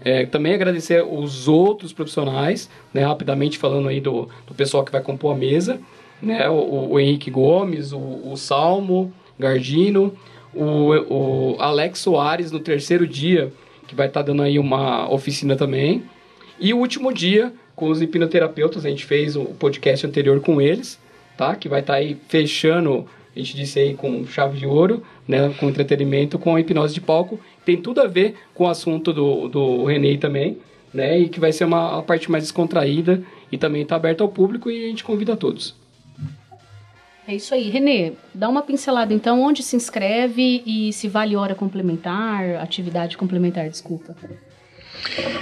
É, 0.03 0.25
também 0.25 0.53
agradecer 0.53 1.03
os 1.03 1.47
outros 1.47 1.93
profissionais, 1.93 2.69
né? 2.93 3.03
rapidamente 3.05 3.57
falando 3.57 3.87
aí 3.87 4.01
do, 4.01 4.27
do 4.47 4.53
pessoal 4.53 4.83
que 4.83 4.91
vai 4.91 5.01
compor 5.01 5.33
a 5.33 5.37
mesa 5.37 5.79
né? 6.21 6.47
O, 6.49 6.91
o 6.91 6.99
Henrique 6.99 7.31
Gomes, 7.31 7.91
o, 7.91 7.99
o 7.99 8.37
Salmo 8.37 9.11
Gardino, 9.39 10.13
o, 10.53 11.55
o 11.55 11.55
Alex 11.59 11.99
Soares 11.99 12.51
no 12.51 12.59
terceiro 12.59 13.07
dia, 13.07 13.51
que 13.87 13.95
vai 13.95 14.07
estar 14.07 14.21
tá 14.21 14.27
dando 14.27 14.43
aí 14.43 14.59
uma 14.59 15.11
oficina 15.11 15.55
também. 15.55 16.03
E 16.59 16.73
o 16.73 16.77
último 16.77 17.11
dia, 17.11 17.51
com 17.75 17.89
os 17.89 18.01
hipnoterapeutas, 18.01 18.85
a 18.85 18.89
gente 18.89 19.05
fez 19.05 19.35
o 19.35 19.45
podcast 19.45 20.05
anterior 20.05 20.39
com 20.41 20.61
eles, 20.61 20.99
tá? 21.35 21.55
Que 21.55 21.67
vai 21.67 21.79
estar 21.79 21.93
tá 21.93 21.99
aí 21.99 22.15
fechando, 22.27 23.07
a 23.35 23.39
gente 23.39 23.55
disse 23.55 23.79
aí 23.79 23.93
com 23.93 24.25
chave 24.25 24.57
de 24.57 24.65
ouro, 24.65 25.03
né? 25.27 25.53
Com 25.59 25.69
entretenimento, 25.69 26.37
com 26.37 26.55
a 26.55 26.59
hipnose 26.59 26.93
de 26.93 27.01
palco. 27.01 27.39
Tem 27.63 27.77
tudo 27.77 28.01
a 28.01 28.07
ver 28.07 28.35
com 28.53 28.65
o 28.65 28.69
assunto 28.69 29.13
do, 29.13 29.47
do 29.47 29.85
René 29.85 30.17
também, 30.17 30.57
né? 30.93 31.17
E 31.17 31.29
que 31.29 31.39
vai 31.39 31.51
ser 31.51 31.63
uma 31.65 31.99
a 31.99 32.01
parte 32.01 32.29
mais 32.29 32.43
descontraída 32.43 33.23
e 33.51 33.57
também 33.57 33.83
está 33.83 33.95
aberta 33.95 34.23
ao 34.23 34.29
público 34.29 34.69
e 34.69 34.85
a 34.85 34.87
gente 34.89 35.03
convida 35.03 35.33
a 35.33 35.37
todos. 35.37 35.75
É 37.27 37.35
isso 37.35 37.53
aí. 37.53 37.69
Renê, 37.69 38.13
dá 38.33 38.49
uma 38.49 38.61
pincelada 38.61 39.13
então, 39.13 39.41
onde 39.41 39.63
se 39.63 39.75
inscreve 39.75 40.63
e 40.65 40.91
se 40.91 41.07
vale 41.07 41.35
hora 41.35 41.55
complementar, 41.55 42.55
atividade 42.55 43.15
complementar, 43.15 43.69
desculpa. 43.69 44.15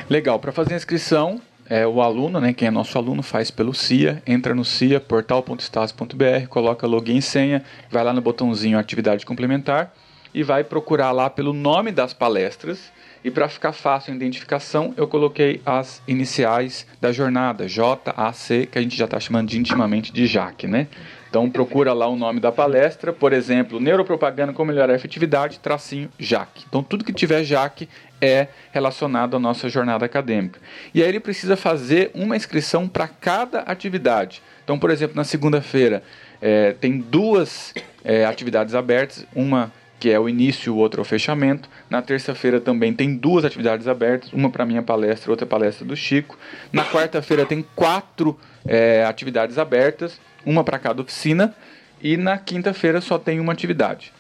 Legal, 0.10 0.38
para 0.40 0.52
fazer 0.52 0.74
a 0.74 0.78
inscrição, 0.78 1.42
é, 1.70 1.86
o 1.86 2.02
aluno, 2.02 2.42
né, 2.42 2.52
quem 2.52 2.68
é 2.68 2.72
nosso 2.72 2.98
aluno, 2.98 3.22
faz 3.22 3.52
pelo 3.52 3.74
CIA, 3.74 4.24
entra 4.26 4.56
no 4.56 4.66
CIA, 4.66 5.00
portal.stas.br, 5.00 6.48
coloca 6.50 6.88
login 6.88 7.18
e 7.18 7.22
senha, 7.22 7.64
vai 7.92 8.04
lá 8.04 8.12
no 8.12 8.22
botãozinho 8.22 8.80
atividade 8.80 9.26
complementar 9.26 9.94
e 10.34 10.42
vai 10.42 10.64
procurar 10.64 11.12
lá 11.12 11.30
pelo 11.30 11.54
nome 11.54 11.92
das 11.92 12.12
palestras. 12.12 12.92
E 13.24 13.30
para 13.30 13.50
ficar 13.50 13.74
fácil 13.74 14.14
a 14.14 14.16
identificação, 14.16 14.94
eu 14.96 15.06
coloquei 15.06 15.62
as 15.66 16.02
iniciais 16.08 16.88
da 17.02 17.12
jornada, 17.12 17.68
JAC, 17.68 18.68
que 18.72 18.80
a 18.80 18.82
gente 18.82 18.96
já 18.96 19.06
está 19.06 19.20
chamando 19.20 19.50
de 19.50 19.60
intimamente 19.60 20.12
de 20.12 20.26
JAC, 20.26 20.68
né? 20.68 20.88
Então 21.30 21.50
procura 21.50 21.94
lá 21.94 22.08
o 22.08 22.16
nome 22.16 22.40
da 22.40 22.52
palestra, 22.52 23.14
por 23.14 23.34
exemplo, 23.34 23.80
Neuropropaganda 23.80 24.52
como 24.52 24.72
melhorar 24.72 24.94
a 24.94 24.96
efetividade, 24.96 25.60
tracinho 25.60 26.10
JAC. 26.18 26.66
Então 26.68 26.82
tudo 26.82 27.04
que 27.04 27.14
tiver 27.14 27.44
JAC 27.44 27.88
é 28.20 28.48
relacionado 28.72 29.36
à 29.36 29.40
nossa 29.40 29.70
jornada 29.70 30.06
acadêmica. 30.06 30.60
E 30.94 31.02
aí 31.02 31.08
ele 31.08 31.20
precisa 31.20 31.56
fazer 31.56 32.12
uma 32.14 32.36
inscrição 32.36 32.88
para 32.88 33.08
cada 33.08 33.60
atividade. 33.62 34.42
Então, 34.64 34.78
por 34.78 34.90
exemplo, 34.90 35.16
na 35.16 35.24
segunda-feira 35.24 36.04
é, 36.42 36.74
tem 36.74 37.00
duas 37.00 37.74
é, 38.04 38.26
atividades 38.26 38.74
abertas, 38.76 39.26
uma 39.34 39.72
que 40.00 40.10
é 40.10 40.18
o 40.18 40.30
início, 40.30 40.74
o 40.74 40.78
outro 40.78 41.02
é 41.02 41.04
o 41.04 41.06
fechamento. 41.06 41.70
Na 41.90 42.02
terça-feira 42.02 42.62
também 42.62 42.94
tem 42.94 43.16
duas 43.16 43.44
atividades 43.44 43.88
abertas, 43.88 44.32
uma 44.32 44.50
para 44.50 44.66
minha 44.66 44.82
palestra, 44.82 45.30
outra 45.30 45.46
palestra 45.46 45.86
do 45.86 45.96
Chico. 45.96 46.38
Na 46.72 46.86
quarta-feira 46.86 47.46
tem 47.46 47.66
quatro 47.76 48.40
é, 48.66 49.04
atividades 49.04 49.58
abertas 49.58 50.20
uma 50.46 50.64
para 50.64 50.80
cada 50.80 51.02
oficina, 51.02 51.54
e 52.02 52.18
na 52.18 52.38
quinta-feira 52.38 53.02
só 53.02 53.18
tem 53.18 53.40
uma 53.40 53.54
atividade. 53.54 54.14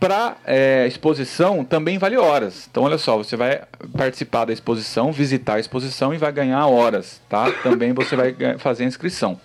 Para 0.00 0.36
é, 0.44 0.86
exposição 0.86 1.64
também 1.64 1.96
vale 1.96 2.16
horas. 2.16 2.68
Então, 2.70 2.82
olha 2.82 2.98
só, 2.98 3.16
você 3.16 3.36
vai 3.36 3.62
participar 3.96 4.44
da 4.44 4.52
exposição, 4.52 5.12
visitar 5.12 5.54
a 5.54 5.60
exposição 5.60 6.12
e 6.12 6.18
vai 6.18 6.30
ganhar 6.30 6.66
horas, 6.66 7.22
tá? 7.28 7.50
Também 7.62 7.92
você 7.92 8.14
vai 8.14 8.34
fazer 8.58 8.84
a 8.84 8.86
inscrição. 8.86 9.40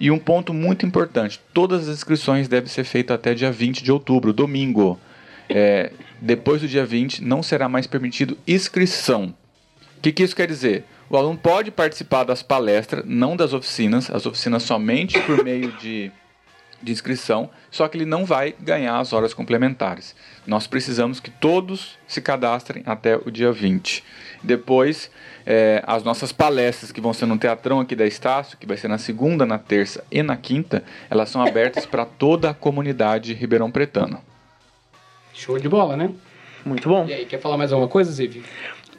E 0.00 0.10
um 0.10 0.18
ponto 0.18 0.54
muito 0.54 0.86
importante: 0.86 1.40
todas 1.52 1.88
as 1.88 1.96
inscrições 1.96 2.48
devem 2.48 2.68
ser 2.68 2.84
feitas 2.84 3.14
até 3.14 3.34
dia 3.34 3.52
20 3.52 3.84
de 3.84 3.92
outubro, 3.92 4.32
domingo. 4.32 4.98
É, 5.48 5.92
depois 6.20 6.62
do 6.62 6.68
dia 6.68 6.86
20, 6.86 7.22
não 7.22 7.42
será 7.42 7.68
mais 7.68 7.86
permitido 7.86 8.38
inscrição. 8.46 9.34
O 9.98 10.00
que, 10.00 10.12
que 10.12 10.22
isso 10.22 10.34
quer 10.34 10.46
dizer? 10.48 10.84
O 11.12 11.16
aluno 11.18 11.36
pode 11.36 11.70
participar 11.70 12.24
das 12.24 12.42
palestras, 12.42 13.04
não 13.06 13.36
das 13.36 13.52
oficinas, 13.52 14.10
as 14.10 14.24
oficinas 14.24 14.62
somente 14.62 15.20
por 15.20 15.44
meio 15.44 15.70
de, 15.72 16.10
de 16.82 16.90
inscrição, 16.90 17.50
só 17.70 17.86
que 17.86 17.98
ele 17.98 18.06
não 18.06 18.24
vai 18.24 18.54
ganhar 18.58 18.98
as 18.98 19.12
horas 19.12 19.34
complementares. 19.34 20.16
Nós 20.46 20.66
precisamos 20.66 21.20
que 21.20 21.30
todos 21.30 21.98
se 22.08 22.22
cadastrem 22.22 22.82
até 22.86 23.14
o 23.14 23.30
dia 23.30 23.52
20. 23.52 24.02
Depois, 24.42 25.10
é, 25.44 25.84
as 25.86 26.02
nossas 26.02 26.32
palestras 26.32 26.90
que 26.90 26.98
vão 26.98 27.12
ser 27.12 27.26
no 27.26 27.36
Teatrão 27.36 27.78
aqui 27.78 27.94
da 27.94 28.06
Estácio, 28.06 28.56
que 28.56 28.66
vai 28.66 28.78
ser 28.78 28.88
na 28.88 28.96
segunda, 28.96 29.44
na 29.44 29.58
terça 29.58 30.02
e 30.10 30.22
na 30.22 30.38
quinta, 30.38 30.82
elas 31.10 31.28
são 31.28 31.42
abertas 31.46 31.84
para 31.84 32.06
toda 32.06 32.48
a 32.48 32.54
comunidade 32.54 33.34
ribeirão 33.34 33.70
pretana. 33.70 34.22
Show 35.34 35.58
de 35.58 35.68
bola, 35.68 35.94
né? 35.94 36.10
Muito 36.64 36.88
bom. 36.88 37.04
E 37.06 37.12
aí, 37.12 37.26
quer 37.26 37.38
falar 37.38 37.58
mais 37.58 37.70
alguma 37.70 37.88
coisa, 37.88 38.10
Ziv? 38.10 38.42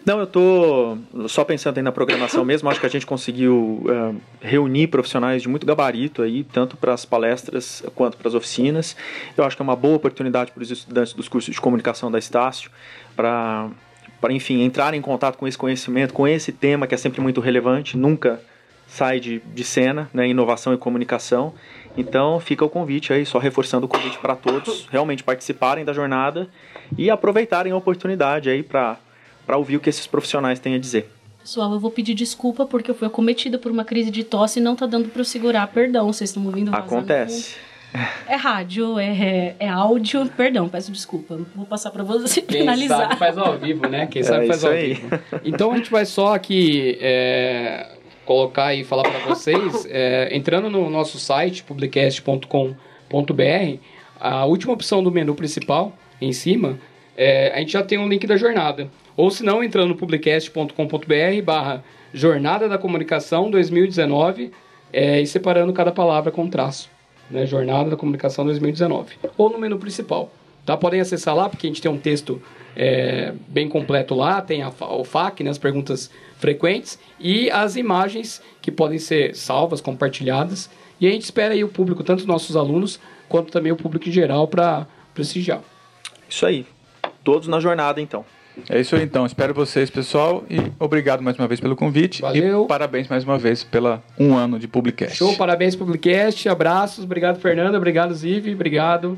Não, 0.06 0.20
eu 0.20 0.28
tô 0.28 0.98
só 1.30 1.46
pensando 1.46 1.78
aí 1.78 1.84
na 1.84 1.92
programação 1.92 2.44
mesmo. 2.44 2.70
Acho 2.70 2.80
que 2.80 2.86
a 2.86 2.90
gente 2.90 3.06
conseguiu 3.06 3.84
uh, 3.86 4.16
reunir 4.42 4.88
profissionais 4.88 5.42
de 5.42 5.48
muito 5.48 5.66
gabarito 5.66 6.22
aí, 6.22 6.44
tanto 6.44 6.76
para 6.76 6.94
as 6.94 7.06
palestras 7.06 7.82
quanto 7.96 8.18
para 8.18 8.28
as 8.28 8.34
oficinas. 8.34 8.98
Eu 9.38 9.46
acho 9.46 9.56
que 9.56 9.62
é 9.62 9.64
uma 9.64 9.78
boa 9.78 9.96
oportunidade 9.96 10.52
para 10.52 10.62
os 10.62 10.70
estudantes 10.70 11.14
dos 11.14 11.30
cursos 11.30 11.56
de 11.56 11.62
comunicação 11.62 12.12
da 12.12 12.20
Estácio 12.20 12.70
para, 13.16 13.70
para 14.20 14.34
enfim, 14.34 14.62
entrar 14.62 14.94
em 14.94 15.02
contato 15.02 15.38
com 15.38 15.48
esse 15.48 15.58
conhecimento, 15.58 16.14
com 16.14 16.28
esse 16.28 16.52
tema 16.52 16.86
que 16.86 16.94
é 16.94 16.98
sempre 16.98 17.22
muito 17.22 17.40
relevante, 17.40 17.96
nunca 17.96 18.42
sai 18.86 19.22
de, 19.22 19.40
de 19.40 19.64
cena, 19.64 20.10
né, 20.14 20.28
inovação 20.28 20.74
e 20.74 20.78
comunicação. 20.78 21.54
Então 21.96 22.42
fica 22.42 22.66
o 22.66 22.70
convite 22.70 23.14
aí, 23.14 23.26
só 23.26 23.40
reforçando 23.40 23.86
o 23.86 23.90
convite 23.90 24.18
para 24.18 24.36
todos 24.36 24.86
realmente 24.92 25.24
participarem 25.24 25.86
da 25.86 25.94
jornada 25.94 26.50
e 26.98 27.10
aproveitarem 27.10 27.72
a 27.72 27.78
oportunidade 27.78 28.50
aí 28.50 28.62
para 28.62 28.98
para 29.46 29.58
ouvir 29.58 29.78
o 29.78 29.80
que 29.80 29.90
esses 29.90 30.08
profissionais 30.08 30.60
têm 30.60 30.76
a 30.76 30.80
dizer. 30.80 31.10
Pessoal, 31.40 31.74
eu 31.74 31.80
vou 31.80 31.92
pedir 31.92 32.14
desculpa 32.14 32.66
porque 32.66 32.90
eu 32.90 32.96
fui 32.96 33.08
acometida 33.08 33.58
por 33.58 33.72
uma 33.72 33.84
crise 33.84 34.10
de 34.10 34.24
tosse 34.24 34.60
e 34.60 34.62
não 34.62 34.76
tá 34.76 34.86
dando 34.86 35.10
para 35.10 35.22
eu 35.22 35.26
segurar. 35.26 35.68
Perdão, 35.68 36.12
vocês 36.12 36.30
estão 36.30 36.46
ouvindo? 36.46 36.74
Acontece. 36.74 37.56
É 38.28 38.36
rádio, 38.36 38.98
é, 38.98 39.56
é 39.60 39.70
áudio. 39.70 40.26
Perdão, 40.36 40.68
peço 40.68 40.92
desculpa. 40.92 41.40
Vou 41.56 41.66
passar 41.66 41.92
para 41.92 42.04
você 42.04 42.42
Quem 42.42 42.62
finalizar. 42.62 43.02
sabe 43.02 43.16
faz 43.18 43.38
ao 43.38 43.58
vivo, 43.58 43.88
né? 43.88 44.08
Quem 44.08 44.24
sabe 44.24 44.46
é 44.46 44.48
faz 44.48 44.64
ao 44.64 44.72
aí. 44.72 44.94
vivo. 44.94 45.20
Então 45.44 45.72
a 45.72 45.78
gente 45.78 45.92
vai 45.92 46.06
só 46.06 46.34
aqui 46.34 46.98
é, 47.00 47.88
colocar 48.26 48.74
e 48.74 48.84
falar 48.84 49.04
para 49.04 49.20
vocês, 49.20 49.86
é, 49.90 50.36
entrando 50.36 50.70
no 50.70 50.90
nosso 50.90 51.20
site 51.20 51.64
publicast.com.br, 51.64 52.74
a 54.20 54.46
última 54.46 54.74
opção 54.74 55.04
do 55.04 55.12
menu 55.12 55.36
principal, 55.36 55.96
em 56.20 56.32
cima, 56.32 56.80
é, 57.16 57.52
a 57.54 57.60
gente 57.60 57.74
já 57.74 57.84
tem 57.84 57.98
um 57.98 58.08
link 58.08 58.26
da 58.26 58.38
jornada. 58.38 58.90
Ou 59.16 59.30
se 59.30 59.44
não, 59.44 59.64
entrando 59.64 59.90
no 59.90 59.96
publicast.com.br 59.96 61.42
barra 61.44 61.84
Jornada 62.14 62.68
da 62.68 62.78
Comunicação 62.78 63.50
2019 63.50 64.52
é, 64.92 65.22
e 65.22 65.28
separando 65.28 65.74
cada 65.74 65.92
palavra 65.92 66.32
com 66.32 66.48
traço. 66.50 66.90
Né? 67.30 67.46
Jornada 67.46 67.90
da 67.92 67.96
Comunicação 67.96 68.46
2019. 68.46 69.16
Ou 69.38 69.50
no 69.50 69.58
menu 69.58 69.78
principal. 69.78 70.32
Tá? 70.66 70.78
Podem 70.78 71.02
acessar 71.02 71.36
lá, 71.36 71.50
porque 71.50 71.68
a 71.68 71.70
gente 71.70 71.82
tem 71.82 71.92
um 71.92 71.98
texto 71.98 72.42
é, 72.76 73.34
bem 73.48 73.68
completo 73.68 74.16
lá, 74.16 74.42
tem 74.42 74.62
a, 74.62 74.70
o 74.70 75.04
FAQ, 75.04 75.44
né, 75.44 75.50
as 75.50 75.58
perguntas 75.58 76.10
frequentes, 76.38 77.00
e 77.20 77.50
as 77.52 77.76
imagens 77.76 78.42
que 78.62 78.72
podem 78.72 79.00
ser 79.00 79.36
salvas, 79.36 79.82
compartilhadas. 79.82 80.70
E 81.00 81.08
a 81.08 81.12
gente 81.12 81.24
espera 81.24 81.54
aí 81.54 81.64
o 81.64 81.70
público, 81.70 82.04
tanto 82.04 82.20
os 82.20 82.26
nossos 82.26 82.56
alunos, 82.56 83.00
quanto 83.28 83.52
também 83.52 83.72
o 83.72 83.76
público 83.76 84.08
em 84.08 84.12
geral, 84.12 84.48
para 84.48 84.88
prestigiar. 85.14 85.62
Isso 86.30 86.46
aí. 86.46 86.66
Todos 87.24 87.48
na 87.48 87.60
jornada, 87.60 88.02
então. 88.02 88.26
É 88.70 88.80
isso 88.80 88.96
aí 88.96 89.04
então. 89.04 89.26
Espero 89.26 89.54
vocês, 89.54 89.90
pessoal, 89.90 90.44
e 90.50 90.72
obrigado 90.80 91.22
mais 91.22 91.38
uma 91.38 91.48
vez 91.48 91.60
pelo 91.60 91.76
convite. 91.76 92.22
Valeu. 92.22 92.66
E 92.66 92.68
parabéns 92.68 93.08
mais 93.08 93.24
uma 93.24 93.38
vez 93.38 93.64
pela 93.64 94.04
um 94.20 94.36
ano 94.36 94.60
de 94.60 94.68
Publicast. 94.68 95.18
Show, 95.18 95.36
parabéns 95.36 95.76
Publicast, 95.76 96.48
abraços, 96.50 97.04
obrigado 97.04 97.40
Fernanda, 97.40 97.78
obrigado 97.78 98.14
Zive, 98.14 98.54
obrigado. 98.54 99.18